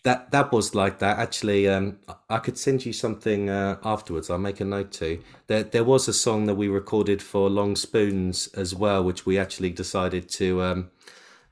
that 0.04 0.30
that 0.32 0.52
was 0.52 0.74
like 0.74 0.98
that. 0.98 1.18
Actually, 1.18 1.66
um, 1.66 1.98
I 2.28 2.38
could 2.38 2.58
send 2.58 2.84
you 2.84 2.92
something 2.92 3.48
uh, 3.48 3.78
afterwards. 3.82 4.28
I'll 4.28 4.38
make 4.38 4.60
a 4.60 4.64
note 4.64 4.92
too. 4.92 5.20
There 5.46 5.62
there 5.62 5.84
was 5.84 6.08
a 6.08 6.12
song 6.12 6.44
that 6.46 6.54
we 6.54 6.68
recorded 6.68 7.22
for 7.22 7.48
Long 7.48 7.74
Spoons 7.74 8.48
as 8.48 8.74
well, 8.74 9.02
which 9.02 9.24
we 9.26 9.38
actually 9.38 9.70
decided 9.70 10.28
to 10.30 10.62
um, 10.62 10.90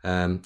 um, 0.05 0.43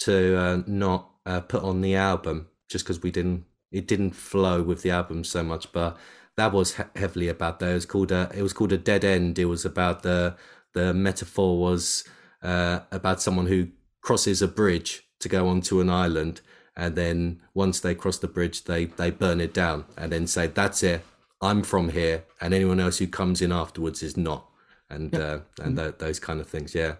to 0.00 0.38
uh, 0.38 0.62
not 0.66 1.10
uh, 1.26 1.40
put 1.40 1.62
on 1.62 1.82
the 1.82 1.94
album 1.94 2.48
just 2.68 2.84
because 2.84 3.02
we 3.02 3.10
didn't 3.10 3.44
it 3.70 3.86
didn't 3.86 4.12
flow 4.12 4.62
with 4.62 4.82
the 4.82 4.90
album 4.90 5.22
so 5.22 5.42
much. 5.42 5.70
But 5.70 5.98
that 6.36 6.52
was 6.52 6.76
he- 6.76 6.82
heavily 6.96 7.28
about 7.28 7.60
that. 7.60 7.70
It 7.70 7.74
was 7.74 7.86
called 7.86 8.12
a 8.12 8.30
it 8.34 8.42
was 8.42 8.52
called 8.52 8.72
a 8.72 8.78
dead 8.78 9.04
end. 9.04 9.38
It 9.38 9.46
was 9.46 9.64
about 9.64 10.02
the 10.02 10.36
the 10.72 10.94
metaphor 10.94 11.58
was 11.58 12.04
uh, 12.42 12.80
about 12.90 13.20
someone 13.20 13.46
who 13.46 13.68
crosses 14.00 14.42
a 14.42 14.48
bridge 14.48 15.02
to 15.20 15.28
go 15.28 15.48
onto 15.48 15.80
an 15.80 15.90
island, 15.90 16.40
and 16.76 16.96
then 16.96 17.40
once 17.54 17.80
they 17.80 17.94
cross 17.94 18.18
the 18.18 18.28
bridge, 18.28 18.64
they 18.64 18.86
they 18.86 19.10
burn 19.10 19.40
it 19.40 19.54
down, 19.54 19.84
and 19.96 20.12
then 20.12 20.26
say 20.26 20.46
that's 20.46 20.82
it. 20.82 21.02
I'm 21.42 21.62
from 21.62 21.90
here, 21.90 22.24
and 22.40 22.52
anyone 22.54 22.80
else 22.80 22.98
who 22.98 23.06
comes 23.06 23.40
in 23.42 23.52
afterwards 23.52 24.02
is 24.02 24.16
not, 24.16 24.46
and 24.88 25.12
yeah. 25.12 25.18
uh, 25.18 25.40
and 25.62 25.76
th- 25.76 25.98
those 25.98 26.18
kind 26.18 26.40
of 26.40 26.48
things. 26.48 26.74
Yeah. 26.74 26.96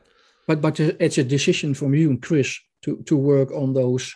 But 0.47 0.61
but 0.61 0.81
it's 0.81 1.19
a 1.19 1.25
decision 1.25 1.75
from 1.75 1.95
you 1.95 2.11
and 2.11 2.21
Chris 2.21 2.59
to 2.83 2.97
to 3.07 3.17
work 3.17 3.51
on 3.53 3.75
those 3.75 4.15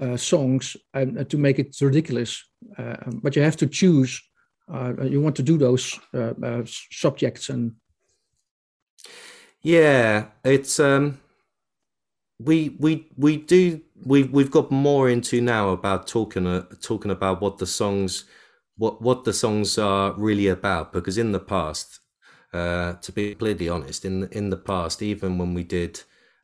uh, 0.00 0.16
songs 0.16 0.76
and 0.92 1.18
uh, 1.18 1.24
to 1.24 1.38
make 1.38 1.58
it 1.58 1.76
ridiculous. 1.80 2.44
Uh, 2.76 2.96
but 3.22 3.36
you 3.36 3.42
have 3.42 3.56
to 3.56 3.66
choose. 3.66 4.20
Uh, 4.72 5.02
you 5.04 5.20
want 5.20 5.36
to 5.36 5.42
do 5.42 5.58
those 5.58 5.98
uh, 6.14 6.32
uh, 6.42 6.62
subjects 6.66 7.48
and. 7.48 7.74
Yeah, 9.62 10.28
it's 10.42 10.80
um, 10.80 11.18
we 12.40 12.70
we 12.78 13.06
we 13.16 13.36
do 13.36 13.80
we 14.04 14.22
we've 14.24 14.50
got 14.50 14.70
more 14.70 15.10
into 15.10 15.40
now 15.40 15.68
about 15.68 16.06
talking 16.06 16.46
uh, 16.46 16.64
talking 16.80 17.10
about 17.10 17.40
what 17.42 17.58
the 17.58 17.66
songs 17.66 18.24
what 18.76 19.02
what 19.02 19.24
the 19.24 19.32
songs 19.32 19.76
are 19.76 20.14
really 20.14 20.46
about 20.46 20.92
because 20.92 21.18
in 21.18 21.32
the 21.32 21.40
past 21.40 22.00
uh, 22.54 22.94
to 22.94 23.12
be 23.12 23.30
completely 23.30 23.68
honest 23.68 24.04
in 24.06 24.26
in 24.28 24.48
the 24.48 24.56
past 24.56 25.02
even 25.02 25.36
when 25.36 25.52
we 25.52 25.62
did 25.62 26.02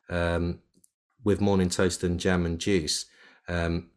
um, 0.09 0.59
with 1.23 1.41
morning 1.41 1.69
toast 1.69 2.03
and 2.03 2.19
jam 2.19 2.45
and 2.45 2.59
juice 2.59 3.05
um, 3.47 3.89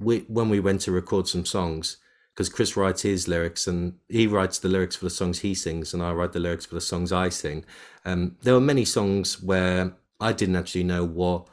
we 0.00 0.20
when 0.28 0.48
we 0.48 0.58
went 0.58 0.80
to 0.80 0.90
record 0.90 1.28
some 1.28 1.44
songs 1.44 1.98
because 2.34 2.48
Chris 2.48 2.76
writes 2.76 3.02
his 3.02 3.28
lyrics 3.28 3.66
and 3.66 3.94
he 4.08 4.26
writes 4.26 4.58
the 4.58 4.68
lyrics 4.68 4.96
for 4.96 5.04
the 5.04 5.10
songs 5.10 5.40
he 5.40 5.54
sings 5.54 5.94
and 5.94 6.02
I 6.02 6.12
write 6.12 6.32
the 6.32 6.40
lyrics 6.40 6.66
for 6.66 6.74
the 6.74 6.80
songs 6.80 7.12
I 7.12 7.28
sing. 7.28 7.64
Um, 8.04 8.36
there 8.42 8.54
were 8.54 8.60
many 8.60 8.84
songs 8.84 9.40
where 9.40 9.94
I 10.20 10.32
didn't 10.32 10.56
actually 10.56 10.84
know 10.84 11.04
what 11.04 11.46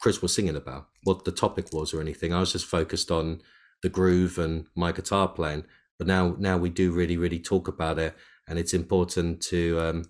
Chris 0.00 0.22
was 0.22 0.34
singing 0.34 0.56
about, 0.56 0.88
what 1.04 1.24
the 1.24 1.32
topic 1.32 1.72
was 1.72 1.92
or 1.92 2.00
anything. 2.00 2.32
I 2.32 2.40
was 2.40 2.52
just 2.52 2.66
focused 2.66 3.10
on 3.10 3.42
the 3.82 3.88
groove 3.88 4.38
and 4.38 4.66
my 4.74 4.92
guitar 4.92 5.28
playing. 5.28 5.64
But 5.98 6.06
now, 6.06 6.36
now 6.38 6.56
we 6.56 6.70
do 6.70 6.92
really, 6.92 7.16
really 7.16 7.38
talk 7.38 7.68
about 7.68 7.98
it, 7.98 8.14
and 8.46 8.58
it's 8.58 8.74
important 8.74 9.40
to, 9.44 9.80
um, 9.80 10.04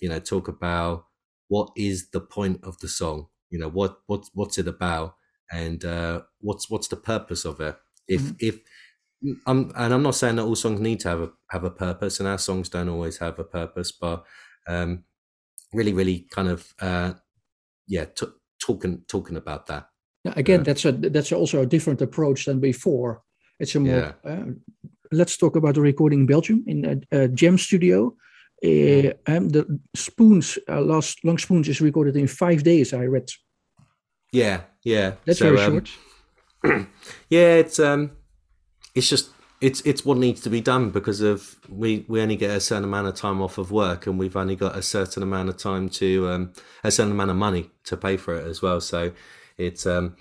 you 0.00 0.08
know, 0.08 0.20
talk 0.20 0.48
about 0.48 1.06
what 1.48 1.70
is 1.76 2.10
the 2.10 2.20
point 2.20 2.60
of 2.62 2.78
the 2.78 2.88
song. 2.88 3.26
You 3.50 3.58
know, 3.58 3.68
what 3.68 3.98
what 4.06 4.26
what's 4.34 4.58
it 4.58 4.68
about, 4.68 5.16
and 5.50 5.84
uh, 5.84 6.22
what's 6.40 6.70
what's 6.70 6.88
the 6.88 6.96
purpose 6.96 7.44
of 7.44 7.60
it. 7.60 7.76
If 8.06 8.22
mm-hmm. 8.22 8.36
if 8.38 8.60
I'm, 9.46 9.72
and 9.76 9.94
I'm 9.94 10.02
not 10.02 10.14
saying 10.14 10.36
that 10.36 10.44
all 10.44 10.56
songs 10.56 10.80
need 10.80 11.00
to 11.00 11.08
have 11.08 11.20
a 11.20 11.30
have 11.50 11.64
a 11.64 11.70
purpose, 11.70 12.18
and 12.18 12.28
our 12.28 12.38
songs 12.38 12.68
don't 12.68 12.88
always 12.88 13.18
have 13.18 13.38
a 13.38 13.44
purpose, 13.44 13.92
but 13.92 14.24
um, 14.66 15.04
really, 15.72 15.92
really 15.92 16.26
kind 16.30 16.48
of 16.48 16.74
uh, 16.80 17.14
yeah, 17.86 18.06
t- 18.06 18.26
talking 18.60 19.02
talking 19.08 19.36
about 19.36 19.66
that. 19.66 19.88
again, 20.24 20.60
yeah. 20.60 20.64
that's 20.64 20.84
a 20.84 20.92
that's 20.92 21.32
also 21.32 21.62
a 21.62 21.66
different 21.66 22.02
approach 22.02 22.46
than 22.46 22.60
before. 22.60 23.22
It's 23.60 23.74
a 23.74 23.80
more. 23.80 24.14
Yeah. 24.24 24.30
Uh, 24.30 24.44
let's 25.12 25.36
talk 25.36 25.56
about 25.56 25.74
the 25.74 25.80
recording 25.80 26.20
in 26.20 26.26
Belgium 26.26 26.64
in 26.66 27.04
a, 27.12 27.24
a 27.24 27.28
Jam 27.28 27.58
studio. 27.58 28.14
Uh, 28.64 29.10
and 29.26 29.50
the 29.50 29.80
spoons, 29.96 30.56
uh, 30.68 30.80
last 30.80 31.24
long 31.24 31.36
spoons, 31.36 31.68
is 31.68 31.80
recorded 31.80 32.16
in 32.16 32.28
five 32.28 32.62
days. 32.62 32.92
I 32.92 33.06
read. 33.06 33.28
Yeah, 34.32 34.60
yeah, 34.84 35.14
that's 35.24 35.40
so, 35.40 35.52
very 35.52 35.60
um, 35.60 35.84
short. 36.64 36.86
yeah, 37.28 37.56
it's 37.56 37.80
um, 37.80 38.12
it's 38.94 39.08
just 39.08 39.30
it's 39.60 39.80
it's 39.82 40.04
what 40.04 40.18
needs 40.18 40.40
to 40.40 40.50
be 40.50 40.60
done 40.60 40.90
because 40.90 41.20
of 41.20 41.56
we 41.68 42.04
we 42.08 42.20
only 42.20 42.36
get 42.36 42.50
a 42.50 42.60
certain 42.60 42.84
amount 42.84 43.06
of 43.06 43.14
time 43.14 43.40
off 43.40 43.58
of 43.58 43.70
work 43.70 44.06
and 44.06 44.18
we've 44.18 44.36
only 44.36 44.56
got 44.56 44.76
a 44.76 44.82
certain 44.82 45.22
amount 45.22 45.48
of 45.48 45.56
time 45.56 45.88
to 45.88 46.28
um, 46.28 46.52
a 46.82 46.90
certain 46.90 47.12
amount 47.12 47.30
of 47.30 47.36
money 47.36 47.70
to 47.84 47.96
pay 47.96 48.16
for 48.16 48.34
it 48.34 48.46
as 48.46 48.60
well. 48.60 48.80
So 48.80 49.12
it's 49.56 49.86
um 49.86 50.16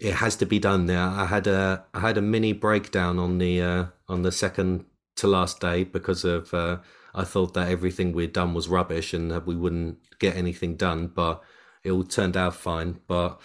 it 0.00 0.14
has 0.14 0.36
to 0.36 0.46
be 0.46 0.58
done. 0.58 0.86
There 0.86 0.98
i 0.98 1.26
had 1.26 1.46
a 1.46 1.84
i 1.94 2.00
had 2.00 2.18
a 2.18 2.22
mini 2.22 2.52
breakdown 2.52 3.18
on 3.18 3.38
the 3.38 3.60
uh, 3.60 3.84
on 4.08 4.22
the 4.22 4.32
second 4.32 4.84
to 5.16 5.26
last 5.26 5.60
day 5.60 5.84
because 5.84 6.24
of 6.24 6.54
uh, 6.54 6.78
i 7.14 7.22
thought 7.22 7.52
that 7.52 7.68
everything 7.68 8.12
we'd 8.12 8.32
done 8.32 8.54
was 8.54 8.66
rubbish 8.66 9.12
and 9.12 9.30
that 9.30 9.46
we 9.46 9.54
wouldn't 9.54 9.98
get 10.18 10.34
anything 10.34 10.74
done 10.74 11.06
but 11.06 11.42
it 11.84 11.90
all 11.90 12.04
turned 12.04 12.36
out 12.36 12.54
fine. 12.54 13.00
But 13.06 13.40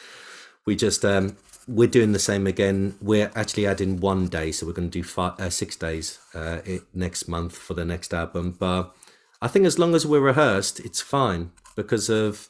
we 0.66 0.76
just 0.76 1.04
um 1.06 1.38
we're 1.68 1.88
doing 1.88 2.14
the 2.14 2.20
same 2.20 2.48
again. 2.48 2.96
We're 3.02 3.32
actually 3.36 3.68
adding 3.68 4.00
one 4.00 4.28
day, 4.28 4.52
so 4.52 4.66
we're 4.66 4.74
going 4.74 4.90
to 4.90 5.00
do 5.00 5.04
five, 5.04 5.40
uh, 5.40 5.50
six 5.50 5.76
days 5.76 6.20
uh, 6.34 6.60
next 6.94 7.28
month 7.28 7.58
for 7.58 7.74
the 7.74 7.86
next 7.86 8.14
album. 8.14 8.56
But 8.58 8.96
I 9.42 9.48
think 9.48 9.66
as 9.66 9.78
long 9.78 9.94
as 9.94 10.06
we're 10.06 10.22
rehearsed, 10.22 10.80
it's 10.80 11.02
fine 11.02 11.52
because 11.76 12.10
of 12.10 12.50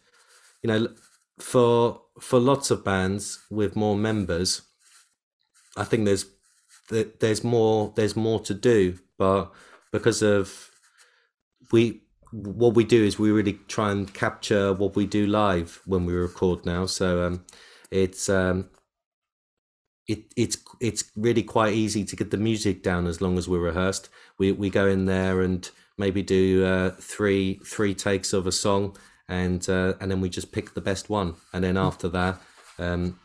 you 0.62 0.68
know 0.68 0.88
for 1.40 2.02
for 2.20 2.40
lots 2.40 2.72
of 2.72 2.84
bands 2.84 3.40
with 3.50 3.76
more 3.76 3.96
members, 3.96 4.62
I 5.76 5.84
think 5.84 6.06
there's 6.06 6.26
there's 6.90 7.44
more 7.44 7.94
there's 7.96 8.16
more 8.16 8.40
to 8.42 8.54
do. 8.54 9.00
But 9.18 9.52
because 9.92 10.22
of 10.22 10.72
we 11.72 12.02
what 12.32 12.76
we 12.76 12.84
do 12.84 13.04
is 13.04 13.18
we 13.18 13.32
really 13.32 13.60
try 13.68 13.92
and 13.92 14.14
capture 14.14 14.74
what 14.74 14.96
we 14.96 15.06
do 15.06 15.26
live 15.26 15.82
when 15.86 16.06
we 16.06 16.14
record 16.14 16.66
now. 16.66 16.86
So 16.86 17.26
um, 17.26 17.46
it's 17.90 18.30
um, 18.30 18.70
it, 20.08 20.24
it's 20.36 20.58
it's 20.80 21.12
really 21.16 21.44
quite 21.44 21.74
easy 21.74 22.04
to 22.06 22.16
get 22.16 22.32
the 22.32 22.38
music 22.38 22.82
down 22.82 23.08
as 23.08 23.22
long 23.22 23.38
as 23.38 23.48
we're 23.48 23.60
rehearsed. 23.60 24.10
We 24.38 24.52
we 24.52 24.70
go 24.70 24.88
in 24.88 25.06
there 25.06 25.42
and 25.42 25.70
maybe 25.98 26.22
do 26.22 26.66
uh, 26.66 26.92
three 26.92 27.60
three 27.66 27.94
takes 27.94 28.34
of 28.34 28.48
a 28.48 28.52
song, 28.52 28.98
and 29.28 29.68
uh, 29.70 29.96
and 30.00 30.10
then 30.10 30.22
we 30.22 30.30
just 30.30 30.52
pick 30.52 30.74
the 30.74 30.82
best 30.82 31.10
one. 31.10 31.36
And 31.54 31.64
then 31.64 31.78
after 31.78 32.08
that, 32.10 32.42
um, 32.80 33.20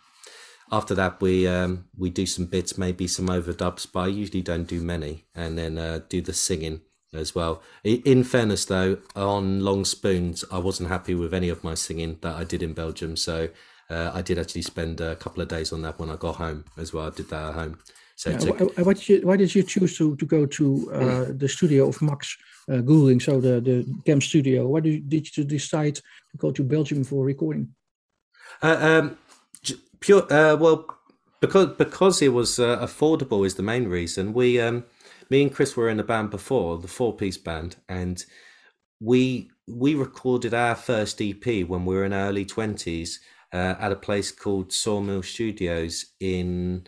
after 0.73 0.95
that 0.95 1.21
we 1.21 1.47
um, 1.47 1.87
we 1.97 2.11
do 2.11 2.27
some 2.27 2.47
bits, 2.47 2.77
maybe 2.77 3.07
some 3.07 3.29
overdubs, 3.29 3.87
but 3.91 4.01
I 4.01 4.07
usually 4.09 4.43
don't 4.43 4.67
do 4.67 4.81
many, 4.81 5.25
and 5.35 5.57
then 5.57 5.79
uh, 5.79 6.01
do 6.09 6.21
the 6.21 6.33
singing 6.33 6.81
as 7.15 7.35
well. 7.35 7.63
In 7.85 8.25
fairness, 8.25 8.65
though, 8.65 8.97
on 9.15 9.61
Long 9.61 9.85
Spoons, 9.85 10.45
I 10.51 10.59
wasn't 10.59 10.89
happy 10.89 11.15
with 11.15 11.35
any 11.35 11.51
of 11.51 11.63
my 11.63 11.75
singing 11.75 12.19
that 12.23 12.35
I 12.35 12.45
did 12.45 12.63
in 12.63 12.73
Belgium, 12.73 13.17
so 13.17 13.51
uh, 13.93 14.13
I 14.15 14.23
did 14.23 14.39
actually 14.39 14.63
spend 14.63 15.01
a 15.01 15.17
couple 15.17 15.43
of 15.43 15.49
days 15.49 15.73
on 15.73 15.83
that 15.83 15.99
when 15.99 16.11
I 16.11 16.17
got 16.17 16.37
home 16.37 16.65
as 16.79 16.93
well. 16.93 17.07
I 17.07 17.11
did 17.11 17.29
that 17.31 17.51
at 17.51 17.55
home. 17.55 17.79
So 18.17 18.31
yeah, 18.31 18.39
took... 18.39 18.79
why, 18.79 18.93
did 18.93 19.09
you 19.09 19.21
why 19.23 19.37
did 19.37 19.55
you 19.55 19.63
choose 19.63 19.97
to 19.99 20.17
to 20.17 20.27
go 20.27 20.47
to 20.47 20.93
uh, 20.93 20.99
mm. 20.99 21.39
the 21.39 21.49
studio 21.49 21.89
of 21.89 22.01
Max 22.03 22.37
uh, 22.71 22.79
Goulding, 22.79 23.21
so 23.21 23.41
the 23.41 23.61
the 23.61 23.87
Jam 24.07 24.21
studio? 24.21 24.67
Why 24.67 24.81
did 24.81 24.93
you, 24.93 25.01
did 25.01 25.37
you 25.37 25.45
decide 25.45 25.97
to 25.97 26.37
go 26.39 26.51
to 26.53 26.63
Belgium 26.63 27.05
for 27.05 27.25
recording? 27.25 27.75
Uh, 28.63 28.79
um, 28.81 29.19
pure 30.01 30.33
uh, 30.33 30.57
well 30.57 30.87
because 31.41 31.69
because 31.77 32.23
it 32.23 32.33
was 32.33 32.59
uh, 32.59 32.79
affordable 32.79 33.45
is 33.45 33.57
the 33.57 33.63
main 33.63 33.89
reason. 33.89 34.33
We 34.33 34.61
um, 34.61 34.85
me 35.31 35.43
and 35.43 35.55
Chris 35.55 35.77
were 35.77 35.89
in 35.89 36.01
a 36.01 36.05
band 36.05 36.31
before, 36.31 36.79
the 36.79 36.89
four 36.89 37.17
piece 37.17 37.39
band, 37.39 37.77
and 37.89 38.25
we 39.01 39.51
we 39.67 39.95
recorded 39.95 40.55
our 40.55 40.75
first 40.75 41.21
EP 41.21 41.67
when 41.67 41.85
we 41.85 41.95
were 41.95 42.05
in 42.05 42.13
our 42.13 42.29
early 42.29 42.45
twenties 42.45 43.21
uh, 43.53 43.75
at 43.79 43.93
a 43.93 43.97
place 43.97 44.31
called 44.31 44.73
Sawmill 44.73 45.23
Studios 45.23 46.07
in 46.21 46.87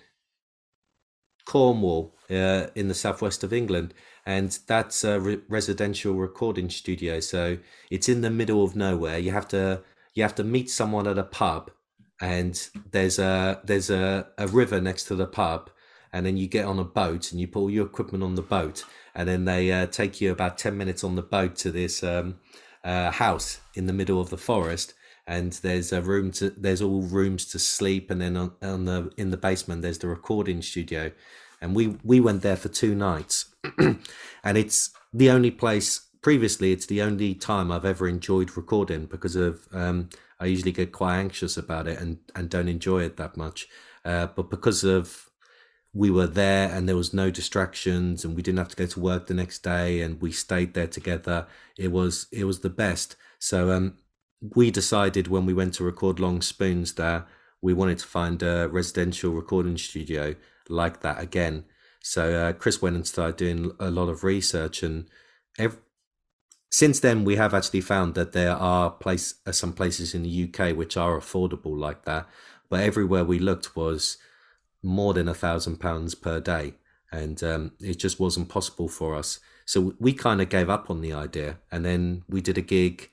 Cornwall, 1.46 2.14
uh, 2.30 2.68
in 2.74 2.88
the 2.88 2.94
southwest 2.94 3.44
of 3.44 3.52
England, 3.52 3.92
and 4.24 4.58
that's 4.66 5.04
a 5.04 5.20
re- 5.20 5.40
residential 5.48 6.14
recording 6.14 6.70
studio. 6.70 7.20
So 7.20 7.58
it's 7.90 8.08
in 8.08 8.22
the 8.22 8.30
middle 8.30 8.64
of 8.64 8.74
nowhere. 8.74 9.18
You 9.18 9.32
have 9.32 9.48
to 9.48 9.82
you 10.14 10.22
have 10.22 10.34
to 10.36 10.44
meet 10.44 10.70
someone 10.70 11.06
at 11.06 11.18
a 11.18 11.24
pub, 11.24 11.70
and 12.20 12.68
there's 12.92 13.18
a 13.18 13.60
there's 13.64 13.90
a, 13.90 14.28
a 14.38 14.48
river 14.48 14.80
next 14.80 15.04
to 15.04 15.14
the 15.14 15.26
pub, 15.26 15.68
and 16.12 16.24
then 16.24 16.38
you 16.38 16.46
get 16.46 16.64
on 16.64 16.78
a 16.78 16.84
boat 16.84 17.30
and 17.30 17.40
you 17.40 17.46
put 17.46 17.60
all 17.60 17.70
your 17.70 17.86
equipment 17.86 18.24
on 18.24 18.36
the 18.36 18.42
boat, 18.42 18.84
and 19.14 19.28
then 19.28 19.44
they 19.44 19.70
uh, 19.70 19.86
take 19.86 20.22
you 20.22 20.32
about 20.32 20.56
ten 20.56 20.78
minutes 20.78 21.04
on 21.04 21.14
the 21.14 21.22
boat 21.22 21.56
to 21.56 21.70
this 21.70 22.02
um, 22.02 22.36
uh, 22.84 23.10
house 23.10 23.60
in 23.74 23.86
the 23.86 23.92
middle 23.92 24.20
of 24.20 24.30
the 24.30 24.38
forest 24.38 24.94
and 25.26 25.52
there's 25.54 25.92
a 25.92 26.02
room 26.02 26.30
to 26.32 26.50
there's 26.50 26.82
all 26.82 27.02
rooms 27.02 27.46
to 27.46 27.58
sleep 27.58 28.10
and 28.10 28.20
then 28.20 28.36
on, 28.36 28.52
on 28.60 28.84
the 28.84 29.10
in 29.16 29.30
the 29.30 29.36
basement 29.36 29.82
there's 29.82 29.98
the 29.98 30.08
recording 30.08 30.62
studio. 30.62 31.10
And 31.60 31.74
we 31.74 31.98
we 32.02 32.20
went 32.20 32.42
there 32.42 32.56
for 32.56 32.68
two 32.68 32.94
nights. 32.94 33.54
And 34.46 34.58
it's 34.58 34.90
the 35.14 35.30
only 35.30 35.50
place 35.50 36.02
previously 36.20 36.72
it's 36.72 36.86
the 36.86 37.02
only 37.02 37.34
time 37.34 37.70
i've 37.70 37.84
ever 37.84 38.08
enjoyed 38.08 38.56
recording 38.56 39.04
because 39.04 39.36
of 39.36 39.68
um, 39.72 40.08
i 40.40 40.46
usually 40.46 40.72
get 40.72 40.90
quite 40.90 41.18
anxious 41.18 41.58
about 41.58 41.86
it 41.86 41.98
and 41.98 42.18
and 42.34 42.50
don't 42.50 42.68
enjoy 42.68 43.02
it 43.02 43.16
that 43.16 43.36
much. 43.36 43.68
Uh, 44.04 44.26
but 44.26 44.50
because 44.50 44.84
of 44.84 45.30
we 45.94 46.10
were 46.10 46.26
there 46.26 46.68
and 46.70 46.88
there 46.88 46.96
was 46.96 47.14
no 47.14 47.30
distractions 47.30 48.24
and 48.24 48.34
we 48.36 48.42
didn't 48.42 48.58
have 48.58 48.68
to 48.68 48.76
go 48.76 48.84
to 48.84 49.00
work 49.00 49.26
the 49.26 49.34
next 49.34 49.62
day 49.62 50.00
and 50.00 50.20
we 50.20 50.32
stayed 50.32 50.74
there 50.74 50.88
together 50.88 51.46
it 51.78 51.90
was 51.90 52.26
it 52.30 52.44
was 52.44 52.60
the 52.60 52.70
best. 52.70 53.16
So 53.38 53.70
um 53.70 53.96
we 54.52 54.70
decided 54.70 55.28
when 55.28 55.46
we 55.46 55.54
went 55.54 55.74
to 55.74 55.84
record 55.84 56.20
Long 56.20 56.42
Spoons 56.42 56.94
that 56.94 57.26
we 57.62 57.72
wanted 57.72 57.98
to 57.98 58.06
find 58.06 58.42
a 58.42 58.68
residential 58.68 59.32
recording 59.32 59.78
studio 59.78 60.34
like 60.68 61.00
that 61.00 61.20
again. 61.20 61.64
So 62.02 62.34
uh, 62.34 62.52
Chris 62.52 62.82
went 62.82 62.96
and 62.96 63.06
started 63.06 63.36
doing 63.36 63.72
a 63.80 63.90
lot 63.90 64.10
of 64.10 64.22
research, 64.22 64.82
and 64.82 65.08
since 66.70 67.00
then 67.00 67.24
we 67.24 67.36
have 67.36 67.54
actually 67.54 67.80
found 67.80 68.14
that 68.14 68.32
there 68.32 68.54
are 68.54 68.90
place 68.90 69.36
uh, 69.46 69.52
some 69.52 69.72
places 69.72 70.14
in 70.14 70.24
the 70.24 70.44
UK 70.44 70.76
which 70.76 70.96
are 70.98 71.18
affordable 71.18 71.78
like 71.78 72.04
that, 72.04 72.28
but 72.68 72.80
everywhere 72.80 73.24
we 73.24 73.38
looked 73.38 73.74
was 73.74 74.18
more 74.82 75.14
than 75.14 75.28
a 75.28 75.34
thousand 75.34 75.78
pounds 75.78 76.14
per 76.14 76.40
day, 76.40 76.74
and 77.10 77.42
um, 77.42 77.72
it 77.80 77.98
just 77.98 78.20
wasn't 78.20 78.50
possible 78.50 78.88
for 78.88 79.14
us. 79.14 79.40
So 79.64 79.94
we 79.98 80.12
kind 80.12 80.42
of 80.42 80.50
gave 80.50 80.68
up 80.68 80.90
on 80.90 81.00
the 81.00 81.14
idea, 81.14 81.60
and 81.72 81.86
then 81.86 82.24
we 82.28 82.42
did 82.42 82.58
a 82.58 82.62
gig 82.62 83.08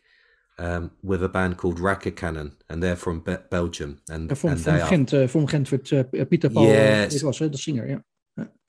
um, 0.57 0.91
with 1.01 1.23
a 1.23 1.29
band 1.29 1.57
called 1.57 1.79
Racket 1.79 2.15
Cannon, 2.15 2.57
and 2.69 2.81
they're 2.81 2.95
from 2.95 3.21
Be- 3.21 3.37
Belgium. 3.49 4.01
And, 4.09 4.37
from, 4.37 4.51
and 4.51 4.61
from 4.61 4.89
Ghent, 4.89 5.13
are, 5.13 5.23
uh, 5.23 5.27
from 5.27 5.45
Ghent 5.45 5.71
with 5.71 5.93
uh, 5.93 6.03
Peter 6.25 6.49
Paul. 6.49 6.65
Yes. 6.65 7.15
It 7.15 7.23
was 7.23 7.41
uh, 7.41 7.47
the 7.47 7.57
singer, 7.57 7.87
yeah. 7.87 7.99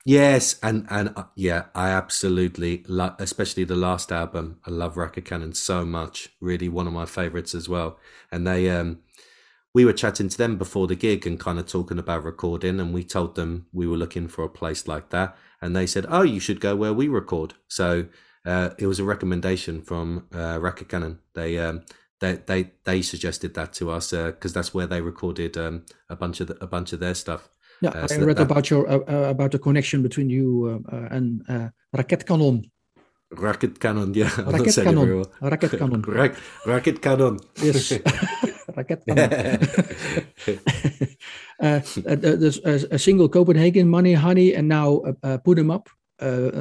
Yes, 0.05 0.59
and 0.65 0.87
and 0.91 1.13
uh, 1.15 1.25
yeah, 1.37 1.67
I 1.77 1.91
absolutely 1.91 2.85
love, 2.89 3.15
especially 3.21 3.63
the 3.63 3.77
last 3.77 4.11
album. 4.11 4.59
I 4.67 4.71
love 4.71 4.97
Racket 4.97 5.25
Cannon 5.25 5.55
so 5.55 5.85
much. 5.85 6.31
Really, 6.41 6.69
one 6.69 6.89
of 6.89 6.93
my 6.93 7.07
favorites 7.07 7.55
as 7.55 7.69
well. 7.69 8.01
And 8.33 8.45
they, 8.45 8.69
um, 8.69 8.99
we 9.73 9.85
were 9.85 9.93
chatting 9.93 10.29
to 10.29 10.37
them 10.37 10.59
before 10.59 10.89
the 10.89 10.97
gig 10.97 11.25
and 11.25 11.39
kind 11.39 11.59
of 11.61 11.67
talking 11.67 12.01
about 12.01 12.25
recording, 12.25 12.81
and 12.81 12.93
we 12.93 13.05
told 13.05 13.37
them 13.37 13.67
we 13.73 13.87
were 13.87 13.97
looking 13.97 14.27
for 14.27 14.43
a 14.43 14.49
place 14.49 14.89
like 14.89 15.11
that, 15.11 15.37
and 15.61 15.77
they 15.77 15.87
said, 15.87 16.07
"Oh, 16.09 16.23
you 16.23 16.41
should 16.41 16.61
go 16.61 16.75
where 16.75 16.93
we 16.93 17.07
record." 17.07 17.55
So 17.69 18.07
uh, 18.45 18.71
it 18.79 18.87
was 18.87 18.99
a 18.99 19.05
recommendation 19.05 19.83
from 19.83 20.27
uh, 20.35 20.59
Racket 20.61 20.89
Cannon. 20.89 21.19
They 21.35 21.59
um, 21.59 21.83
they 22.21 22.35
they 22.47 22.71
they 22.85 23.03
suggested 23.03 23.55
that 23.55 23.73
to 23.75 23.91
us 23.91 24.11
because 24.11 24.53
uh, 24.53 24.55
that's 24.55 24.75
where 24.75 24.87
they 24.87 25.01
recorded 25.01 25.57
um, 25.57 25.85
a 26.09 26.17
bunch 26.17 26.41
of 26.41 26.49
the, 26.49 26.57
a 26.63 26.67
bunch 26.67 26.93
of 26.93 27.01
their 27.01 27.15
stuff. 27.15 27.49
Yeah, 27.81 27.91
uh, 27.91 28.07
so 28.07 28.17
I 28.17 28.19
read 28.25 28.37
that, 28.37 28.43
about 28.51 28.71
your 28.71 28.89
uh, 28.89 28.99
uh, 29.09 29.31
about 29.31 29.51
the 29.51 29.59
connection 29.59 30.03
between 30.03 30.31
you 30.31 30.83
uh, 30.91 31.09
and 31.11 31.43
uh, 31.49 31.69
Cannon. 32.27 32.71
Racket 33.33 33.81
Cannon, 33.81 34.15
yeah. 34.15 34.29
Raketkanon. 34.29 35.25
Raketkanon. 35.41 36.07
Ra- 36.07 36.37
Racket 36.67 37.01
Cannon. 37.01 37.39
Yes. 37.63 37.93
Raketkanon. 38.77 39.19
uh, 41.61 41.81
there's 42.05 42.59
a, 42.59 42.95
a, 42.95 42.99
single 42.99 43.29
Copenhagen, 43.29 43.89
Money 43.89 44.13
Honey, 44.13 44.55
and 44.55 44.69
now 44.69 45.03
uh, 45.23 45.39
Put 45.39 45.59
'em 45.59 45.71
Up. 45.71 45.89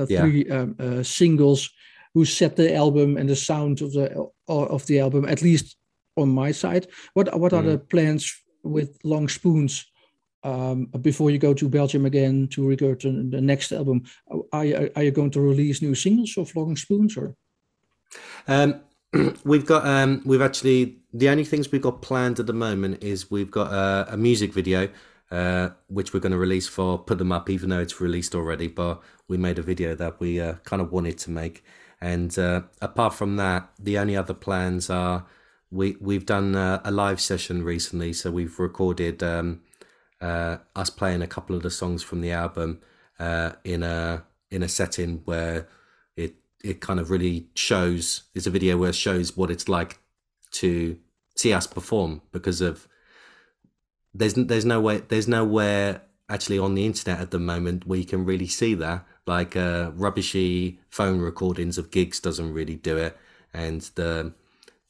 Three 0.05 0.45
yeah. 0.47 0.59
um, 0.59 1.03
singles 1.03 1.69
who 2.13 2.25
set 2.25 2.55
the 2.55 2.75
album 2.75 3.17
and 3.17 3.29
the 3.29 3.35
sound 3.35 3.81
of 3.81 3.93
the 3.93 4.27
of 4.47 4.85
the 4.87 4.99
album, 4.99 5.25
at 5.25 5.41
least 5.41 5.77
on 6.17 6.29
my 6.29 6.51
side. 6.51 6.87
What 7.13 7.37
what 7.39 7.53
are 7.53 7.63
mm. 7.63 7.71
the 7.71 7.77
plans 7.77 8.33
with 8.63 8.97
Long 9.03 9.27
Spoons 9.27 9.85
um, 10.43 10.85
before 11.01 11.31
you 11.31 11.37
go 11.37 11.53
to 11.53 11.69
Belgium 11.69 12.05
again 12.05 12.47
to 12.49 12.67
record 12.67 13.01
the 13.01 13.41
next 13.41 13.71
album, 13.71 14.03
are 14.51 14.65
you, 14.65 14.91
are 14.95 15.03
you 15.03 15.11
going 15.11 15.31
to 15.31 15.41
release 15.41 15.81
new 15.81 15.95
singles 15.95 16.37
of 16.37 16.55
Long 16.55 16.75
Spoons 16.75 17.17
or? 17.17 17.35
Um, 18.47 18.81
we've 19.43 19.65
got 19.65 19.85
um, 19.85 20.21
we've 20.25 20.41
actually 20.41 20.97
the 21.13 21.29
only 21.29 21.43
things 21.43 21.71
we've 21.71 21.81
got 21.81 22.01
planned 22.01 22.39
at 22.39 22.47
the 22.47 22.53
moment 22.53 23.03
is 23.03 23.29
we've 23.29 23.51
got 23.51 23.71
a, 23.71 24.13
a 24.13 24.17
music 24.17 24.53
video 24.53 24.89
uh, 25.31 25.69
which 25.87 26.13
we're 26.13 26.19
going 26.19 26.31
to 26.31 26.37
release 26.37 26.67
for 26.67 26.99
Put 26.99 27.17
Them 27.17 27.31
Up, 27.31 27.49
even 27.49 27.69
though 27.69 27.79
it's 27.79 28.01
released 28.01 28.35
already. 28.35 28.67
But 28.67 29.01
we 29.27 29.37
made 29.37 29.57
a 29.57 29.63
video 29.63 29.95
that 29.95 30.19
we 30.19 30.39
uh, 30.39 30.55
kind 30.63 30.81
of 30.81 30.91
wanted 30.91 31.17
to 31.19 31.31
make, 31.31 31.63
and 31.99 32.37
uh, 32.37 32.63
apart 32.81 33.13
from 33.13 33.37
that, 33.37 33.69
the 33.79 33.97
only 33.97 34.15
other 34.15 34.33
plans 34.33 34.89
are 34.89 35.25
we 35.71 35.95
we've 36.01 36.25
done 36.25 36.55
a, 36.55 36.81
a 36.83 36.91
live 36.91 37.21
session 37.21 37.63
recently, 37.63 38.13
so 38.13 38.31
we've 38.31 38.59
recorded. 38.59 39.23
Um, 39.23 39.61
uh, 40.21 40.57
us 40.75 40.89
playing 40.89 41.21
a 41.21 41.27
couple 41.27 41.55
of 41.55 41.63
the 41.63 41.71
songs 41.71 42.03
from 42.03 42.21
the 42.21 42.31
album 42.31 42.79
uh, 43.19 43.53
in 43.63 43.83
a 43.83 44.23
in 44.51 44.63
a 44.63 44.67
setting 44.67 45.21
where 45.25 45.67
it 46.15 46.35
it 46.63 46.79
kind 46.79 46.99
of 46.99 47.09
really 47.09 47.47
shows. 47.55 48.23
It's 48.35 48.47
a 48.47 48.51
video 48.51 48.77
where 48.77 48.89
it 48.89 48.95
shows 48.95 49.35
what 49.35 49.49
it's 49.49 49.67
like 49.67 49.99
to 50.51 50.97
see 51.35 51.53
us 51.53 51.65
perform 51.65 52.21
because 52.31 52.61
of 52.61 52.87
there's 54.13 54.33
there's 54.33 54.65
no 54.65 54.79
way 54.79 55.01
there's 55.07 55.27
nowhere 55.27 56.01
actually 56.29 56.59
on 56.59 56.75
the 56.75 56.85
internet 56.85 57.19
at 57.19 57.31
the 57.31 57.39
moment 57.39 57.85
where 57.85 57.99
you 57.99 58.05
can 58.05 58.23
really 58.25 58.47
see 58.47 58.73
that 58.73 59.05
like 59.27 59.55
uh, 59.55 59.91
rubbishy 59.95 60.79
phone 60.89 61.19
recordings 61.19 61.77
of 61.77 61.91
gigs 61.91 62.19
doesn't 62.19 62.53
really 62.53 62.75
do 62.75 62.97
it 62.97 63.17
and 63.53 63.81
the 63.95 64.33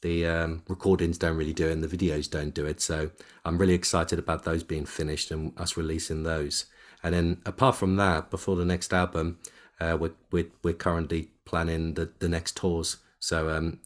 the 0.02 0.26
um, 0.26 0.62
recordings 0.68 1.16
don't 1.16 1.36
really 1.36 1.52
do 1.52 1.68
it 1.68 1.72
and 1.72 1.82
the 1.82 1.96
videos 1.96 2.28
don't 2.28 2.52
do 2.52 2.66
it. 2.66 2.80
So 2.80 3.10
I'm 3.44 3.56
really 3.56 3.74
excited 3.74 4.18
about 4.18 4.44
those 4.44 4.62
being 4.62 4.84
finished 4.84 5.30
and 5.30 5.58
us 5.58 5.76
releasing 5.76 6.24
those. 6.24 6.66
And 7.02 7.14
then 7.14 7.40
apart 7.46 7.76
from 7.76 7.96
that, 7.96 8.30
before 8.30 8.56
the 8.56 8.64
next 8.64 8.92
album, 8.92 9.38
uh, 9.80 9.96
we're, 9.98 10.12
we're, 10.30 10.48
we're 10.62 10.74
currently 10.74 11.30
planning 11.44 11.94
the, 11.94 12.10
the 12.18 12.28
next 12.28 12.56
tours. 12.56 12.98
So 13.20 13.48
um, 13.48 13.78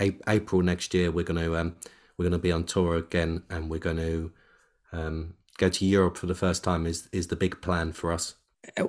a- 0.00 0.18
April 0.28 0.62
next 0.62 0.92
year, 0.92 1.10
we're 1.10 1.24
going 1.24 1.42
to 1.42 1.56
um, 1.56 1.76
we're 2.16 2.24
going 2.24 2.32
to 2.32 2.38
be 2.38 2.52
on 2.52 2.64
tour 2.64 2.96
again, 2.96 3.44
and 3.48 3.70
we're 3.70 3.78
going 3.78 3.96
to 3.96 4.30
um, 4.92 5.34
go 5.58 5.68
to 5.68 5.84
Europe 5.84 6.16
for 6.16 6.26
the 6.26 6.34
first 6.34 6.64
time. 6.64 6.86
Is 6.86 7.08
is 7.12 7.28
the 7.28 7.36
big 7.36 7.60
plan 7.60 7.92
for 7.92 8.12
us? 8.12 8.36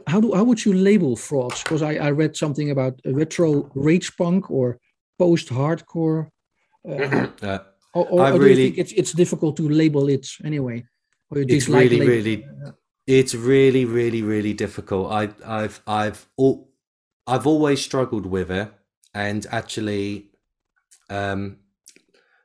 How 0.07 0.19
do 0.21 0.33
how 0.33 0.43
would 0.43 0.65
you 0.65 0.73
label 0.73 1.15
frauds? 1.15 1.63
Because 1.63 1.81
I, 1.81 1.95
I 1.95 2.11
read 2.11 2.35
something 2.35 2.71
about 2.71 2.99
retro 3.05 3.69
rage 3.75 4.15
punk 4.17 4.51
or 4.51 4.79
post 5.17 5.49
hardcore 5.49 6.29
uh, 6.89 7.27
uh, 7.41 7.59
or, 7.93 8.05
or, 8.07 8.21
or 8.21 8.31
do 8.31 8.39
really, 8.39 8.49
you 8.49 8.67
think 8.67 8.77
it's 8.77 8.91
it's 8.93 9.11
difficult 9.13 9.57
to 9.57 9.69
label 9.69 10.09
it 10.09 10.27
anyway? 10.43 10.83
it's 11.33 11.69
really, 11.69 11.99
label? 11.99 12.07
really, 12.07 12.45
it's 13.07 13.33
really, 13.33 13.85
really, 13.85 14.21
really 14.21 14.53
difficult. 14.53 15.11
I, 15.11 15.29
I've, 15.45 15.81
I've, 15.87 16.27
all, 16.37 16.69
I've 17.27 17.47
always 17.47 17.81
struggled 17.81 18.25
with 18.25 18.51
it, 18.51 18.71
and 19.13 19.45
actually, 19.51 20.31
um, 21.09 21.57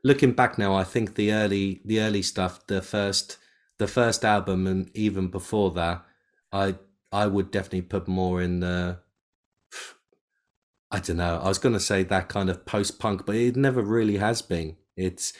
looking 0.04 0.32
back 0.32 0.58
now, 0.58 0.74
I 0.74 0.84
think 0.84 1.14
the 1.14 1.32
early, 1.32 1.80
the 1.84 2.00
early 2.00 2.22
stuff, 2.22 2.66
the 2.66 2.82
first, 2.82 3.38
the 3.78 3.86
first 3.86 4.24
album, 4.24 4.66
and 4.66 4.90
even 4.94 5.28
before 5.28 5.70
that, 5.72 6.04
I, 6.52 6.76
I 7.12 7.26
would 7.26 7.50
definitely 7.50 7.82
put 7.82 8.08
more 8.08 8.40
in 8.40 8.60
the 8.60 9.00
I 10.90 11.00
don't 11.00 11.16
know. 11.16 11.40
I 11.42 11.48
was 11.48 11.58
going 11.58 11.72
to 11.72 11.80
say 11.80 12.04
that 12.04 12.28
kind 12.28 12.48
of 12.48 12.64
post 12.64 12.98
punk, 12.98 13.26
but 13.26 13.34
it 13.34 13.56
never 13.56 13.82
really 13.82 14.18
has 14.18 14.40
been. 14.40 14.76
It's 14.96 15.32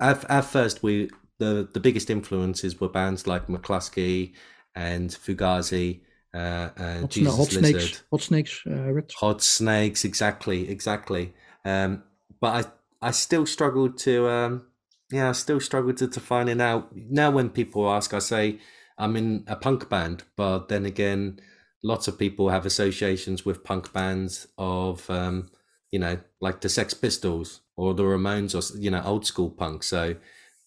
at, 0.00 0.28
at 0.30 0.42
first 0.42 0.82
we 0.82 1.10
the 1.38 1.68
the 1.72 1.80
biggest 1.80 2.10
influences 2.10 2.80
were 2.80 2.88
bands 2.88 3.26
like 3.26 3.46
McLusky 3.46 4.32
and 4.74 5.10
Fugazi 5.10 6.00
uh, 6.34 6.70
and 6.76 7.00
Hot, 7.02 7.10
Jesus 7.10 7.36
Hot 7.36 7.52
Lizard. 7.52 7.80
Snakes, 7.82 8.02
Hot 8.10 8.22
Snakes, 8.22 8.62
uh, 8.66 8.92
Hot 9.16 9.42
Snakes, 9.42 10.04
exactly, 10.04 10.68
exactly. 10.68 11.34
Um, 11.64 12.02
but 12.40 12.66
I 13.02 13.08
I 13.08 13.10
still 13.10 13.46
struggled 13.46 13.98
to 13.98 14.28
um, 14.28 14.62
yeah, 15.10 15.30
I 15.30 15.32
still 15.32 15.60
struggle 15.60 15.94
to 15.94 16.06
define 16.06 16.48
it 16.48 16.56
now. 16.56 16.86
Now 16.94 17.30
when 17.30 17.50
people 17.50 17.90
ask, 17.90 18.12
I 18.12 18.18
say 18.18 18.58
I'm 18.98 19.16
in 19.16 19.44
a 19.46 19.56
punk 19.56 19.88
band, 19.88 20.24
but 20.36 20.68
then 20.68 20.84
again 20.84 21.40
lots 21.82 22.08
of 22.08 22.18
people 22.18 22.48
have 22.48 22.66
associations 22.66 23.44
with 23.44 23.62
punk 23.62 23.92
bands 23.92 24.48
of 24.58 25.08
um, 25.10 25.50
you 25.90 25.98
know 25.98 26.18
like 26.40 26.60
the 26.60 26.68
Sex 26.68 26.94
Pistols 26.94 27.60
or 27.76 27.94
the 27.94 28.02
Ramones 28.02 28.54
or 28.54 28.78
you 28.78 28.90
know 28.90 29.02
old 29.04 29.26
school 29.26 29.50
punk. 29.50 29.82
So 29.82 30.16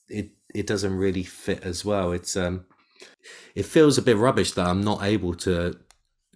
it 0.08 0.32
it 0.54 0.68
doesn't 0.68 0.96
really 0.96 1.24
fit 1.24 1.64
as 1.64 1.86
well. 1.86 2.12
It's 2.12 2.36
um 2.36 2.66
it 3.56 3.66
feels 3.66 3.98
a 3.98 4.02
bit 4.02 4.18
rubbish 4.18 4.52
that 4.54 4.68
I'm 4.68 4.84
not 4.84 5.04
able 5.04 5.34
to 5.36 5.78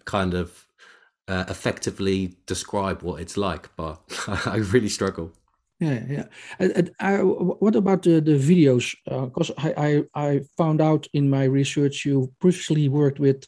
kind 0.05 0.33
of 0.33 0.67
uh, 1.27 1.45
effectively 1.47 2.35
describe 2.45 3.01
what 3.01 3.19
it's 3.19 3.37
like, 3.37 3.75
but 3.75 4.01
I 4.45 4.57
really 4.57 4.89
struggle. 4.89 5.31
Yeah, 5.79 6.03
yeah. 6.09 6.25
And, 6.57 6.91
and 6.99 7.21
what 7.59 7.75
about 7.75 8.03
the, 8.03 8.21
the 8.21 8.37
videos? 8.37 8.95
Because 9.05 9.51
uh, 9.51 9.53
I, 9.57 10.03
I 10.15 10.27
I 10.27 10.41
found 10.57 10.81
out 10.81 11.07
in 11.11 11.29
my 11.29 11.43
research 11.43 12.05
you 12.05 12.31
previously 12.39 12.87
worked 12.87 13.19
with 13.19 13.45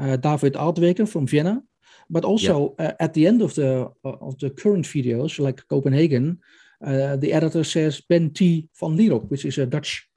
uh, 0.00 0.16
David 0.16 0.54
Altweker 0.54 1.06
from 1.08 1.26
Vienna. 1.26 1.62
But 2.10 2.24
also 2.24 2.74
yeah. 2.78 2.86
uh, 2.86 2.92
at 3.00 3.14
the 3.14 3.26
end 3.26 3.42
of 3.42 3.54
the 3.54 3.90
uh, 4.04 4.16
of 4.20 4.38
the 4.38 4.50
current 4.50 4.86
videos, 4.86 5.38
like 5.38 5.62
Copenhagen, 5.68 6.38
uh, 6.84 7.16
the 7.16 7.32
editor 7.32 7.64
says 7.64 8.00
Ben 8.00 8.30
T. 8.30 8.68
van 8.80 8.96
Lierop, 8.96 9.30
which 9.30 9.44
is 9.44 9.58
a 9.58 9.66
Dutch 9.66 10.08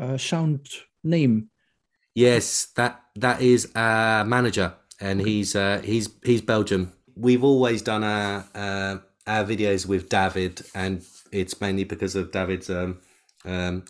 uh, 0.00 0.16
sound 0.16 0.66
name. 1.02 1.50
Yes, 2.14 2.68
that 2.76 3.02
that 3.20 3.40
is 3.40 3.70
a 3.74 4.24
manager, 4.26 4.72
and 5.00 5.20
he's 5.20 5.52
he's 5.82 6.08
he's 6.24 6.40
Belgium. 6.40 6.92
We've 7.14 7.44
always 7.44 7.82
done 7.82 8.04
our 8.04 9.02
our 9.26 9.44
videos 9.44 9.86
with 9.86 10.08
David, 10.08 10.62
and 10.74 11.04
it's 11.32 11.60
mainly 11.60 11.84
because 11.84 12.14
of 12.14 12.32
David's 12.32 12.70
um, 12.70 13.00
um, 13.44 13.84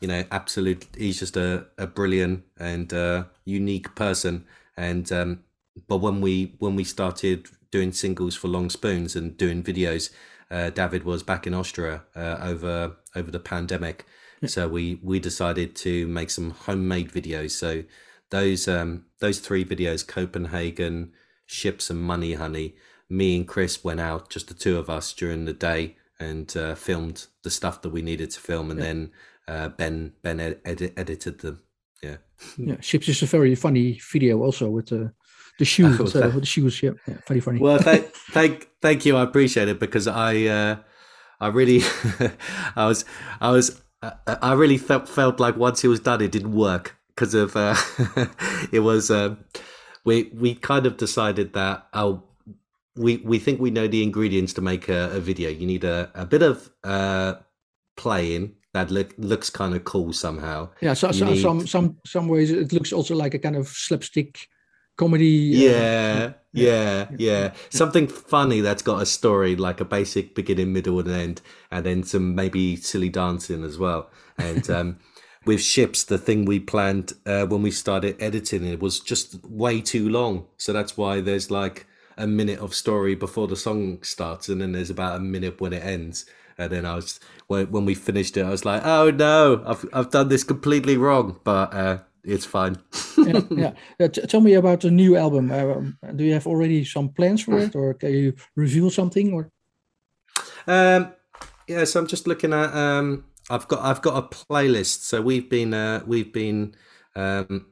you 0.00 0.08
know, 0.08 0.24
absolute. 0.30 0.86
He's 0.96 1.18
just 1.18 1.36
a, 1.36 1.66
a 1.76 1.86
brilliant 1.86 2.44
and 2.58 2.92
uh, 2.92 3.24
unique 3.44 3.94
person, 3.94 4.46
and 4.76 5.10
um, 5.12 5.44
but 5.86 5.98
when 5.98 6.20
we 6.20 6.54
when 6.58 6.76
we 6.76 6.84
started 6.84 7.46
doing 7.70 7.92
singles 7.92 8.34
for 8.34 8.48
Long 8.48 8.70
Spoons 8.70 9.14
and 9.14 9.36
doing 9.36 9.62
videos, 9.62 10.10
uh, 10.50 10.70
David 10.70 11.04
was 11.04 11.22
back 11.22 11.46
in 11.46 11.54
Austria 11.54 12.02
uh, 12.16 12.38
over 12.40 12.96
over 13.14 13.30
the 13.30 13.40
pandemic, 13.40 14.06
so 14.46 14.68
we 14.68 15.00
we 15.02 15.18
decided 15.20 15.76
to 15.76 16.06
make 16.08 16.30
some 16.30 16.50
homemade 16.50 17.10
videos. 17.10 17.52
So 17.52 17.84
those 18.30 18.68
um, 18.68 19.06
those 19.18 19.40
three 19.40 19.64
videos, 19.64 20.06
Copenhagen, 20.06 21.12
Ships, 21.46 21.90
and 21.90 22.02
Money 22.02 22.34
Honey. 22.34 22.74
Me 23.10 23.36
and 23.36 23.48
Chris 23.48 23.82
went 23.82 24.00
out, 24.00 24.30
just 24.30 24.48
the 24.48 24.54
two 24.54 24.78
of 24.78 24.90
us, 24.90 25.12
during 25.12 25.44
the 25.44 25.52
day 25.52 25.96
and 26.20 26.56
uh, 26.56 26.74
filmed 26.74 27.26
the 27.42 27.50
stuff 27.50 27.82
that 27.82 27.90
we 27.90 28.02
needed 28.02 28.30
to 28.30 28.40
film, 28.40 28.70
and 28.70 28.80
yeah. 28.80 28.86
then 28.86 29.10
uh, 29.46 29.68
Ben 29.68 30.12
Ben 30.22 30.40
ed- 30.40 30.60
ed- 30.64 30.92
edited 30.96 31.40
them. 31.40 31.62
Yeah, 32.02 32.16
yeah. 32.56 32.76
Ships 32.80 33.08
is 33.08 33.22
a 33.22 33.26
very 33.26 33.54
funny 33.54 34.00
video, 34.12 34.42
also 34.42 34.68
with 34.68 34.86
the 34.86 35.12
the 35.58 35.64
shoes, 35.64 36.14
oh, 36.14 36.20
uh, 36.20 36.26
with 36.26 36.40
the 36.40 36.46
shoes. 36.46 36.82
Yeah, 36.82 36.92
yeah, 37.06 37.14
very 37.26 37.40
funny. 37.40 37.60
Well, 37.60 37.78
thank 37.78 38.06
thank 38.30 38.68
thank 38.82 39.06
you. 39.06 39.16
I 39.16 39.22
appreciate 39.22 39.68
it 39.68 39.78
because 39.78 40.06
I 40.06 40.44
uh, 40.44 40.76
I 41.40 41.48
really 41.48 41.82
I 42.76 42.86
was 42.86 43.04
I 43.40 43.50
was 43.50 43.80
uh, 44.02 44.12
I 44.26 44.52
really 44.54 44.78
felt 44.78 45.08
felt 45.08 45.40
like 45.40 45.56
once 45.56 45.84
it 45.84 45.88
was 45.88 46.00
done, 46.00 46.20
it 46.20 46.32
didn't 46.32 46.52
work 46.52 46.96
because 47.08 47.34
of 47.34 47.56
uh, 47.56 47.76
it 48.72 48.80
was 48.80 49.10
um, 49.10 49.44
we 50.04 50.30
we 50.34 50.54
kind 50.54 50.86
of 50.86 50.96
decided 50.96 51.52
that 51.54 51.86
oh 51.94 52.24
we 52.98 53.18
we 53.18 53.38
think 53.38 53.60
we 53.60 53.70
know 53.70 53.86
the 53.86 54.02
ingredients 54.02 54.52
to 54.54 54.60
make 54.60 54.88
a, 54.88 55.10
a 55.12 55.20
video. 55.20 55.50
You 55.50 55.66
need 55.66 55.84
a, 55.84 56.10
a 56.14 56.26
bit 56.26 56.42
of 56.42 56.70
uh, 56.84 57.34
playing 57.96 58.54
that 58.74 58.90
look, 58.90 59.14
looks 59.18 59.50
kind 59.50 59.74
of 59.74 59.84
cool 59.84 60.12
somehow. 60.12 60.68
Yeah, 60.80 60.94
so, 60.94 61.12
so 61.12 61.26
need... 61.26 61.40
some 61.40 61.66
some 61.66 61.96
some 62.04 62.28
ways 62.28 62.50
it 62.50 62.72
looks 62.72 62.92
also 62.92 63.14
like 63.14 63.34
a 63.34 63.38
kind 63.38 63.56
of 63.56 63.68
slapstick 63.68 64.48
comedy. 64.96 65.54
Uh, 65.54 65.70
yeah, 65.70 66.18
yeah, 66.20 66.32
yeah, 66.52 67.06
yeah, 67.18 67.52
Something 67.70 68.08
funny 68.08 68.60
that's 68.60 68.82
got 68.82 69.00
a 69.00 69.06
story, 69.06 69.56
like 69.56 69.80
a 69.80 69.84
basic 69.84 70.34
beginning, 70.34 70.72
middle, 70.72 70.98
and 70.98 71.10
end, 71.10 71.42
and 71.70 71.86
then 71.86 72.02
some 72.02 72.34
maybe 72.34 72.76
silly 72.76 73.08
dancing 73.08 73.64
as 73.64 73.78
well. 73.78 74.10
And 74.36 74.68
um, 74.78 74.98
with 75.46 75.60
ships, 75.60 76.04
the 76.04 76.18
thing 76.18 76.44
we 76.44 76.60
planned 76.60 77.12
uh, 77.24 77.46
when 77.46 77.62
we 77.62 77.70
started 77.70 78.20
editing 78.20 78.64
it 78.64 78.80
was 78.80 79.00
just 79.00 79.42
way 79.44 79.80
too 79.80 80.08
long. 80.08 80.46
So 80.56 80.72
that's 80.72 80.96
why 80.96 81.20
there's 81.20 81.50
like 81.50 81.86
a 82.18 82.26
minute 82.26 82.58
of 82.58 82.74
story 82.74 83.14
before 83.14 83.46
the 83.46 83.56
song 83.56 84.02
starts, 84.02 84.48
and 84.48 84.60
then 84.60 84.72
there's 84.72 84.90
about 84.90 85.16
a 85.16 85.20
minute 85.20 85.60
when 85.60 85.72
it 85.72 85.82
ends. 85.82 86.26
And 86.58 86.70
then 86.70 86.84
I 86.84 86.96
was 86.96 87.20
when, 87.46 87.70
when 87.70 87.84
we 87.84 87.94
finished 87.94 88.36
it, 88.36 88.44
I 88.44 88.50
was 88.50 88.64
like, 88.64 88.84
"Oh 88.84 89.10
no, 89.10 89.62
I've 89.64 89.88
I've 89.92 90.10
done 90.10 90.28
this 90.28 90.44
completely 90.44 90.96
wrong," 90.96 91.40
but 91.44 91.72
uh, 91.72 91.98
it's 92.24 92.44
fine. 92.44 92.76
yeah, 93.16 93.40
yeah. 93.50 93.72
Uh, 94.00 94.08
t- 94.08 94.26
tell 94.26 94.40
me 94.40 94.54
about 94.54 94.80
the 94.80 94.90
new 94.90 95.16
album. 95.16 95.50
Uh, 95.50 96.10
do 96.12 96.24
you 96.24 96.34
have 96.34 96.46
already 96.46 96.84
some 96.84 97.10
plans 97.10 97.42
for 97.42 97.58
it, 97.58 97.74
or 97.76 97.94
can 97.94 98.12
you 98.12 98.34
reveal 98.56 98.90
something? 98.90 99.32
Or 99.32 99.50
um, 100.66 101.12
yeah, 101.68 101.84
so 101.84 102.00
I'm 102.00 102.06
just 102.06 102.26
looking 102.26 102.52
at. 102.52 102.74
Um, 102.74 103.24
I've 103.48 103.68
got 103.68 103.80
I've 103.82 104.02
got 104.02 104.16
a 104.18 104.28
playlist. 104.28 105.02
So 105.02 105.22
we've 105.22 105.48
been 105.48 105.72
uh, 105.72 106.02
we've 106.06 106.32
been 106.32 106.74
um, 107.14 107.66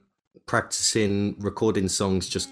practicing 0.47 1.37
recording 1.41 1.89
songs 1.89 2.29
just 2.29 2.51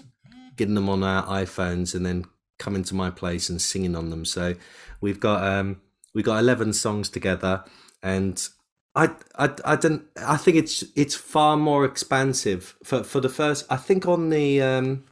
getting 0.55 0.75
them 0.75 0.89
on 0.89 1.03
our 1.03 1.23
iPhones 1.23 1.95
and 1.95 2.05
then 2.05 2.25
coming 2.57 2.83
to 2.83 2.95
my 2.95 3.09
place 3.09 3.49
and 3.49 3.61
singing 3.61 3.95
on 3.95 4.09
them. 4.09 4.25
So 4.25 4.55
we've 5.01 5.19
got 5.19 5.43
um 5.43 5.81
we 6.13 6.23
got 6.23 6.39
eleven 6.39 6.73
songs 6.73 7.09
together, 7.09 7.63
and 8.01 8.47
I 8.95 9.11
I 9.37 9.53
I 9.63 9.75
don't 9.75 10.03
I 10.17 10.37
think 10.37 10.57
it's 10.57 10.83
it's 10.95 11.15
far 11.15 11.57
more 11.57 11.85
expansive 11.85 12.77
for 12.83 13.03
for 13.03 13.19
the 13.19 13.29
first. 13.29 13.65
I 13.69 13.77
think 13.77 14.07
on 14.07 14.29
the 14.29 14.61
um 14.61 15.05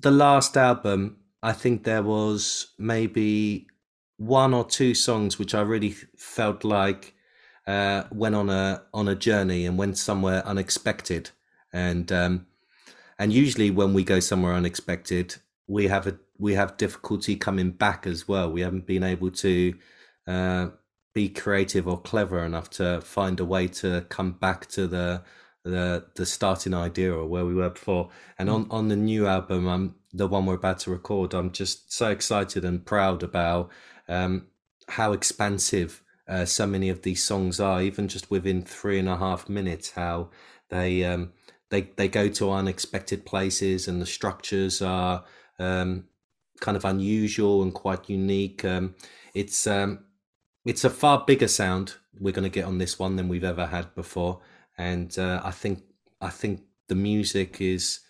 the 0.00 0.10
last 0.10 0.56
album, 0.56 1.18
I 1.42 1.52
think 1.52 1.84
there 1.84 2.02
was 2.02 2.68
maybe 2.78 3.66
one 4.16 4.54
or 4.54 4.64
two 4.64 4.94
songs 4.94 5.38
which 5.38 5.54
I 5.54 5.60
really 5.62 5.90
felt 6.16 6.64
like 6.64 7.14
uh, 7.66 8.04
went 8.12 8.34
on 8.34 8.50
a 8.50 8.82
on 8.92 9.08
a 9.08 9.14
journey 9.14 9.66
and 9.66 9.78
went 9.78 9.98
somewhere 9.98 10.46
unexpected 10.46 11.30
and 11.72 12.10
um, 12.12 12.46
and 13.18 13.32
usually 13.32 13.70
when 13.70 13.94
we 13.94 14.04
go 14.04 14.20
somewhere 14.20 14.54
unexpected 14.54 15.36
we 15.66 15.88
have 15.88 16.06
a 16.06 16.18
we 16.38 16.54
have 16.54 16.76
difficulty 16.76 17.36
coming 17.36 17.70
back 17.70 18.06
as 18.06 18.26
well. 18.26 18.50
We 18.50 18.62
haven't 18.62 18.86
been 18.86 19.04
able 19.04 19.30
to 19.30 19.74
uh, 20.26 20.68
be 21.14 21.28
creative 21.28 21.86
or 21.86 22.00
clever 22.00 22.44
enough 22.44 22.70
to 22.70 23.00
find 23.00 23.38
a 23.38 23.44
way 23.44 23.68
to 23.68 24.04
come 24.08 24.32
back 24.32 24.66
to 24.70 24.86
the 24.86 25.22
the 25.62 26.06
the 26.16 26.26
starting 26.26 26.74
idea 26.74 27.14
or 27.14 27.26
where 27.26 27.46
we 27.46 27.54
were 27.54 27.70
before. 27.70 28.10
And 28.38 28.50
on 28.50 28.66
on 28.70 28.88
the 28.88 28.96
new 28.96 29.26
album 29.26 29.66
i'm 29.68 29.94
the 30.12 30.26
one 30.26 30.46
we're 30.46 30.54
about 30.54 30.78
to 30.80 30.90
record 30.90 31.34
i'm 31.34 31.50
just 31.50 31.92
so 31.92 32.08
excited 32.10 32.64
and 32.64 32.84
proud 32.84 33.22
about 33.22 33.70
um, 34.08 34.46
how 34.88 35.12
expansive 35.12 36.02
uh, 36.28 36.44
so 36.44 36.66
many 36.66 36.88
of 36.88 37.02
these 37.02 37.24
songs 37.24 37.58
are 37.60 37.82
even 37.82 38.08
just 38.08 38.30
within 38.30 38.62
three 38.62 38.98
and 38.98 39.08
a 39.08 39.16
half 39.16 39.48
minutes 39.48 39.92
how 39.92 40.28
they 40.68 41.04
um, 41.04 41.32
they 41.70 41.82
they 41.96 42.08
go 42.08 42.28
to 42.28 42.50
unexpected 42.50 43.24
places 43.24 43.88
and 43.88 44.00
the 44.00 44.06
structures 44.06 44.82
are 44.82 45.24
um, 45.58 46.04
kind 46.60 46.76
of 46.76 46.84
unusual 46.84 47.62
and 47.62 47.74
quite 47.74 48.08
unique. 48.08 48.64
Um, 48.64 48.94
it's 49.34 49.66
um, 49.66 50.04
it's 50.64 50.84
a 50.84 50.90
far 50.90 51.24
bigger 51.26 51.48
sound 51.48 51.94
we're 52.20 52.32
going 52.32 52.44
to 52.44 52.48
get 52.48 52.64
on 52.64 52.78
this 52.78 52.98
one 52.98 53.16
than 53.16 53.28
we've 53.28 53.44
ever 53.44 53.66
had 53.66 53.94
before, 53.94 54.40
and 54.78 55.18
uh, 55.18 55.40
I 55.44 55.50
think 55.50 55.82
I 56.20 56.30
think 56.30 56.62
the 56.88 56.94
music 56.94 57.60
is 57.60 58.00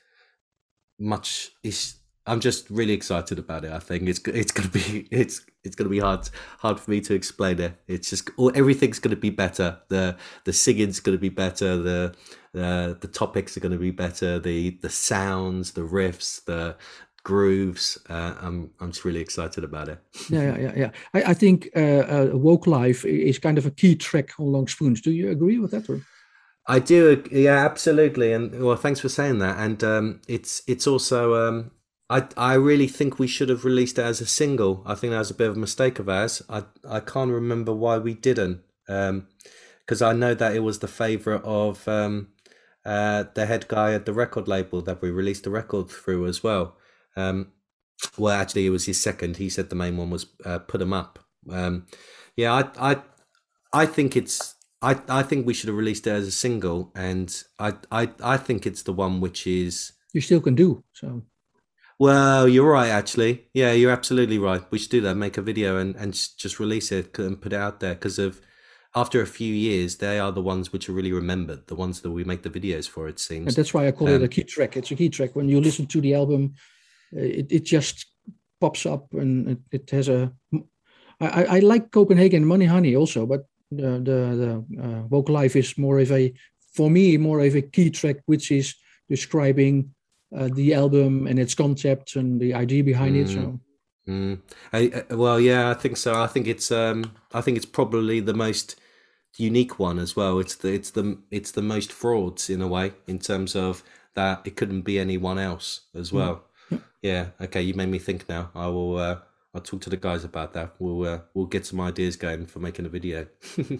much 0.99 1.53
is 1.62 1.97
I'm 2.27 2.40
just 2.40 2.71
really 2.71 2.93
excited 2.93 3.38
about 3.38 3.64
it. 3.64 3.73
I 3.73 3.79
think 3.79 4.09
it's 4.09 4.21
it's 4.27 4.53
gonna 4.53 4.69
be 4.69 5.09
it's 5.11 5.45
it's 5.64 5.74
gonna 5.74 5.90
be 5.90 5.98
hard 5.98 6.29
hard 6.59 6.79
for 6.79 6.90
me 6.90 7.00
to 7.00 7.14
explain 7.14 7.61
it. 7.61 7.74
It's 7.88 8.11
just 8.11 8.31
everything's 8.55 8.98
gonna 8.98 9.16
be 9.16 9.31
better. 9.31 9.79
The 9.88 10.16
the 10.44 10.53
singing's 10.53 11.00
gonna 11.00 11.18
be 11.18 11.31
better. 11.31 11.77
The 11.77 12.14
uh, 12.55 12.94
the 13.00 13.09
topics 13.09 13.57
are 13.57 13.61
gonna 13.61 13.79
be 13.79 13.90
better. 13.90 14.38
The 14.38 14.70
the 14.83 14.90
sounds, 14.90 15.72
the 15.72 15.81
riffs, 15.81 16.44
the 16.44 16.77
grooves. 17.24 17.98
Uh, 18.09 18.35
I'm 18.40 18.70
I'm 18.81 18.92
just 18.92 19.05
really 19.05 19.20
excited 19.20 19.64
about 19.64 19.88
it. 19.88 19.98
yeah, 20.31 20.57
yeah, 20.57 20.72
yeah. 20.77 20.90
I, 21.14 21.31
I 21.31 21.35
think 21.35 21.70
uh, 21.74 21.81
uh, 21.81 22.31
Woke 22.35 22.66
Life 22.66 23.05
is 23.05 23.38
kind 23.38 23.59
of 23.59 23.66
a 23.66 23.70
key 23.70 23.96
track 23.96 24.31
on 24.38 24.53
Long 24.53 24.68
Spoons. 24.68 25.00
Do 25.00 25.11
you 25.11 25.31
agree 25.31 25.59
with 25.59 25.72
that? 25.72 25.88
Or? 25.88 26.00
I 26.66 26.79
do. 26.79 27.22
Yeah, 27.31 27.64
absolutely. 27.64 28.33
And 28.33 28.62
well, 28.62 28.77
thanks 28.77 29.00
for 29.00 29.09
saying 29.09 29.38
that. 29.40 29.59
And 29.59 29.83
um, 29.83 30.20
it's 30.29 30.62
it's 30.66 30.87
also. 30.87 31.35
Um, 31.35 31.70
I 32.14 32.29
I 32.37 32.55
really 32.55 32.87
think 32.87 33.18
we 33.18 33.27
should 33.27 33.48
have 33.48 33.64
released 33.64 33.98
it 33.98 34.03
as 34.03 34.20
a 34.20 34.27
single. 34.27 34.83
I 34.87 34.94
think 34.94 35.11
that 35.11 35.18
was 35.18 35.31
a 35.33 35.35
bit 35.42 35.48
of 35.50 35.57
a 35.57 35.61
mistake 35.61 35.98
of 35.98 36.09
ours. 36.09 36.42
I 36.48 36.64
I 36.88 37.00
can't 37.00 37.31
remember 37.33 37.72
why 37.74 37.98
we 37.98 38.14
didn't. 38.14 38.61
because 38.87 40.03
um, 40.03 40.09
I 40.11 40.12
know 40.12 40.35
that 40.35 40.55
it 40.55 40.61
was 40.61 40.79
the 40.79 40.88
favorite 40.88 41.42
of 41.44 41.87
um, 41.88 42.29
uh, 42.85 43.24
the 43.35 43.46
head 43.46 43.66
guy 43.68 43.94
at 43.94 44.07
the 44.07 44.12
record 44.12 44.46
label 44.46 44.81
that 44.83 45.03
we 45.03 45.11
released 45.11 45.44
the 45.44 45.50
record 45.50 45.90
through 45.90 46.27
as 46.27 46.42
well. 46.42 46.77
Um, 47.16 47.53
well, 48.16 48.40
actually, 48.40 48.66
it 48.66 48.70
was 48.70 48.87
his 48.87 49.00
second. 49.00 49.37
He 49.38 49.48
said 49.50 49.68
the 49.70 49.77
main 49.77 49.96
one 49.96 50.11
was 50.11 50.27
uh, 50.44 50.61
"Put 50.61 50.83
'Em 50.83 50.92
Up." 50.92 51.18
Um, 51.50 51.87
yeah, 52.37 52.53
I, 52.53 52.92
I, 52.92 53.03
I 53.72 53.87
think 53.87 54.16
it's. 54.16 54.55
I, 54.83 55.00
I 55.09 55.22
think 55.22 55.46
we 55.46 55.55
should 55.55 55.68
have 55.68 55.79
released 55.79 56.07
it 56.07 56.11
as 56.11 56.29
a 56.29 56.33
single, 56.33 56.92
and 56.94 57.35
I, 57.59 57.74
I, 57.90 58.11
I 58.22 58.37
think 58.37 58.66
it's 58.66 58.83
the 58.83 58.92
one 58.92 59.20
which 59.20 59.46
is. 59.46 59.92
You 60.12 60.20
still 60.20 60.40
can 60.40 60.55
do 60.55 60.85
so. 60.92 61.22
Well, 61.99 62.49
you're 62.49 62.71
right, 62.71 62.89
actually. 62.89 63.47
Yeah, 63.55 63.73
you're 63.73 63.93
absolutely 63.93 64.39
right. 64.39 64.63
We 64.71 64.79
should 64.79 64.91
do 64.91 65.01
that. 65.03 65.15
Make 65.15 65.37
a 65.37 65.43
video 65.43 65.77
and, 65.77 65.95
and 65.97 66.13
just 66.13 66.59
release 66.59 66.91
it 66.91 67.19
and 67.19 67.41
put 67.41 67.53
it 67.53 67.61
out 67.61 67.81
there 67.81 67.95
because 67.95 68.19
of 68.19 68.41
after 68.97 69.21
a 69.21 69.27
few 69.27 69.53
years, 69.53 69.97
they 69.97 70.19
are 70.19 70.31
the 70.31 70.43
ones 70.43 70.73
which 70.73 70.89
are 70.89 70.93
really 70.93 71.13
remembered, 71.13 71.67
the 71.67 71.75
ones 71.75 72.01
that 72.01 72.11
we 72.11 72.25
make 72.25 72.43
the 72.43 72.51
videos 72.51 72.89
for. 72.89 73.09
It 73.09 73.19
seems. 73.19 73.49
And 73.49 73.57
that's 73.57 73.75
why 73.75 73.87
I 73.87 73.93
call 73.93 74.09
um, 74.09 74.15
it 74.15 74.23
a 74.23 74.29
key 74.29 74.45
track. 74.45 74.77
It's 74.77 74.91
a 74.91 74.97
key 74.97 75.09
track. 75.09 75.35
When 75.35 75.49
you 75.49 75.61
listen 75.61 75.87
to 75.87 76.01
the 76.01 76.15
album, 76.15 76.55
uh, 77.17 77.21
it, 77.21 77.47
it 77.51 77.65
just 77.65 78.07
pops 78.61 78.87
up 78.87 79.13
and 79.13 79.51
it, 79.51 79.59
it 79.73 79.91
has 79.91 80.09
a. 80.09 80.33
I, 81.21 81.45
I 81.45 81.59
like 81.61 81.91
Copenhagen 81.91 82.45
Money 82.45 82.67
Honey 82.67 82.97
also, 82.97 83.27
but 83.27 83.47
the 83.71 83.99
the, 83.99 84.65
the 84.77 84.83
uh, 84.83 85.03
Woke 85.09 85.29
Life 85.29 85.57
is 85.57 85.77
more 85.79 85.99
of 85.99 86.11
a 86.13 86.33
for 86.73 86.90
me 86.90 87.17
more 87.17 87.40
of 87.40 87.55
a 87.55 87.63
key 87.63 87.90
track, 87.90 88.17
which 88.27 88.51
is 88.51 88.75
describing 89.09 89.94
uh, 90.35 90.49
the 90.53 90.75
album 90.75 91.27
and 91.27 91.39
its 91.39 91.55
concept 91.55 92.17
and 92.17 92.41
the 92.41 92.55
idea 92.55 92.83
behind 92.83 93.17
mm. 93.17 93.23
it. 93.23 93.29
So. 93.29 93.61
Mm. 94.09 94.41
I, 94.73 95.15
well, 95.15 95.41
yeah, 95.41 95.71
I 95.71 95.75
think 95.75 95.97
so. 95.97 96.15
I 96.15 96.27
think 96.27 96.47
it's 96.47 96.71
um, 96.71 97.13
I 97.33 97.41
think 97.41 97.57
it's 97.57 97.67
probably 97.67 98.21
the 98.21 98.35
most 98.35 98.79
unique 99.37 99.79
one 99.79 99.99
as 99.99 100.15
well. 100.15 100.39
It's 100.39 100.57
the 100.57 100.73
it's 100.73 100.91
the 100.91 101.19
it's 101.31 101.53
the 101.53 101.63
most 101.63 101.93
frauds 101.93 102.51
in 102.51 102.61
a 102.61 102.69
way 102.69 102.93
in 103.07 103.19
terms 103.19 103.57
of 103.57 103.83
that 104.15 104.43
it 104.45 104.57
couldn't 104.57 104.83
be 104.83 104.99
anyone 104.99 105.39
else 105.39 105.83
as 105.95 106.11
mm. 106.11 106.15
well. 106.15 106.45
Mm. 106.71 106.83
Yeah. 107.03 107.27
Okay, 107.41 107.63
you 107.63 107.75
made 107.75 107.89
me 107.89 107.99
think 107.99 108.29
now. 108.29 108.51
I 108.55 108.67
will. 108.69 108.99
Uh, 108.99 109.19
I'll 109.55 109.61
talk 109.61 109.83
to 109.83 109.91
the 109.91 109.97
guys 109.97 110.25
about 110.25 110.53
that. 110.55 110.75
We'll 110.79 111.07
uh, 111.07 111.21
we'll 111.33 111.47
get 111.47 111.65
some 111.65 111.81
ideas 111.81 112.17
going 112.17 112.47
for 112.47 112.59
making 112.59 112.87
a 112.87 112.89
video. 112.89 113.27
so 113.43 113.79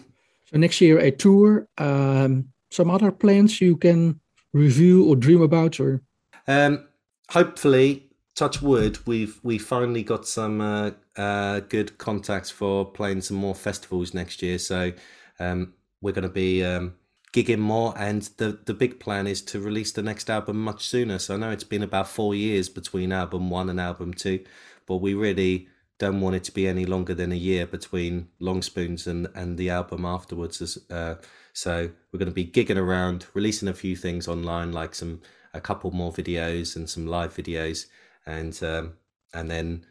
next 0.53 0.81
year 0.81 0.99
a 0.99 1.11
tour. 1.11 1.69
Um, 1.79 2.51
some 2.71 2.91
other 2.91 3.13
plans 3.13 3.61
you 3.61 3.77
can 3.77 4.21
review 4.53 5.05
or 5.05 5.17
dream 5.17 5.43
about, 5.43 5.81
or 5.81 6.03
um, 6.47 6.86
hopefully, 7.30 8.11
touch 8.34 8.61
wood, 8.61 8.99
we've 9.07 9.38
we 9.42 9.59
finally 9.59 10.03
got 10.03 10.26
some 10.26 10.61
uh, 10.61 10.90
uh, 11.16 11.61
good 11.61 11.97
contacts 11.99 12.51
for 12.51 12.84
playing 12.84 13.20
some 13.20 13.36
more 13.36 13.55
festivals 13.55 14.14
next 14.14 14.42
year. 14.42 14.59
So 14.59 14.92
um, 15.38 15.74
we're 16.01 16.12
going 16.12 16.22
to 16.22 16.28
be 16.28 16.64
um, 16.64 16.95
gigging 17.32 17.59
more, 17.59 17.95
and 17.97 18.22
the 18.36 18.59
the 18.64 18.74
big 18.74 19.01
plan 19.01 19.26
is 19.26 19.42
to 19.42 19.61
release 19.61 19.92
the 19.92 20.03
next 20.03 20.30
album 20.30 20.62
much 20.62 20.86
sooner. 20.86 21.18
So 21.18 21.34
I 21.34 21.36
know 21.36 21.51
it's 21.51 21.64
been 21.64 21.82
about 21.82 22.09
four 22.09 22.34
years 22.34 22.68
between 22.68 23.12
album 23.12 23.51
one 23.51 23.70
and 23.70 23.80
album 23.80 24.14
two, 24.14 24.45
but 24.86 24.97
we 24.97 25.14
really 25.14 25.68
don't 25.99 26.20
want 26.20 26.34
it 26.34 26.42
to 26.45 26.53
be 26.53 26.66
any 26.66 26.84
longer 26.84 27.14
than 27.14 27.30
a 27.30 27.36
year 27.36 27.66
between 27.66 28.28
Long 28.40 28.62
Spoons 28.62 29.07
and 29.07 29.28
and 29.34 29.57
the 29.57 29.70
album 29.70 30.05
afterwards. 30.05 30.78
Uh, 30.90 31.16
so 31.53 31.90
we're 32.11 32.18
going 32.18 32.28
to 32.28 32.34
be 32.34 32.47
gigging 32.47 32.76
around, 32.76 33.26
releasing 33.32 33.68
a 33.68 33.74
few 33.74 33.95
things 33.95 34.26
online, 34.26 34.72
like 34.72 34.92
some 34.92 35.20
a 35.55 35.61
couple 35.61 35.91
more 35.91 36.13
videos 36.13 36.77
and 36.77 36.89
some 36.89 37.07
live 37.07 37.35
videos, 37.35 37.87
and 38.27 38.63
um, 38.63 38.95
and 39.33 39.51
then 39.51 39.87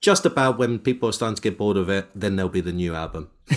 just 0.00 0.26
about 0.26 0.58
when 0.58 0.78
people 0.78 1.08
are 1.08 1.12
starting 1.12 1.36
to 1.36 1.42
get 1.42 1.56
bored 1.56 1.76
of 1.76 1.88
it, 1.88 2.06
then 2.14 2.36
there'll 2.36 2.50
be 2.50 2.60
the 2.60 2.72
new 2.72 2.94
album. 2.94 3.30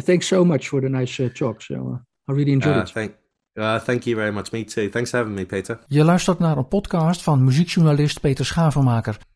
Thanks 0.00 0.26
so 0.26 0.44
much 0.44 0.68
for 0.68 0.80
the 0.80 0.88
nice 0.88 1.20
uh, 1.20 1.28
talk. 1.34 1.62
So 1.62 1.74
uh, 1.74 1.98
I 2.28 2.32
really 2.32 2.52
enjoyed 2.52 2.76
uh, 2.76 2.82
it. 2.82 2.90
Thank, 2.90 3.14
uh, 3.56 3.78
thank 3.78 4.06
you 4.06 4.16
very 4.16 4.32
much. 4.32 4.52
Me 4.52 4.64
too. 4.64 4.90
Thanks 4.90 5.10
for 5.10 5.18
having 5.18 5.34
me, 5.34 5.46
Peter. 5.46 5.78
Je 5.88 6.04
luistert 6.04 6.38
naar 6.38 6.56
een 6.56 6.68
podcast 6.68 7.22
van 7.22 7.44
muziekjournalist 7.44 8.20
Peter 8.20 8.44
Schavenmaker. 8.44 9.20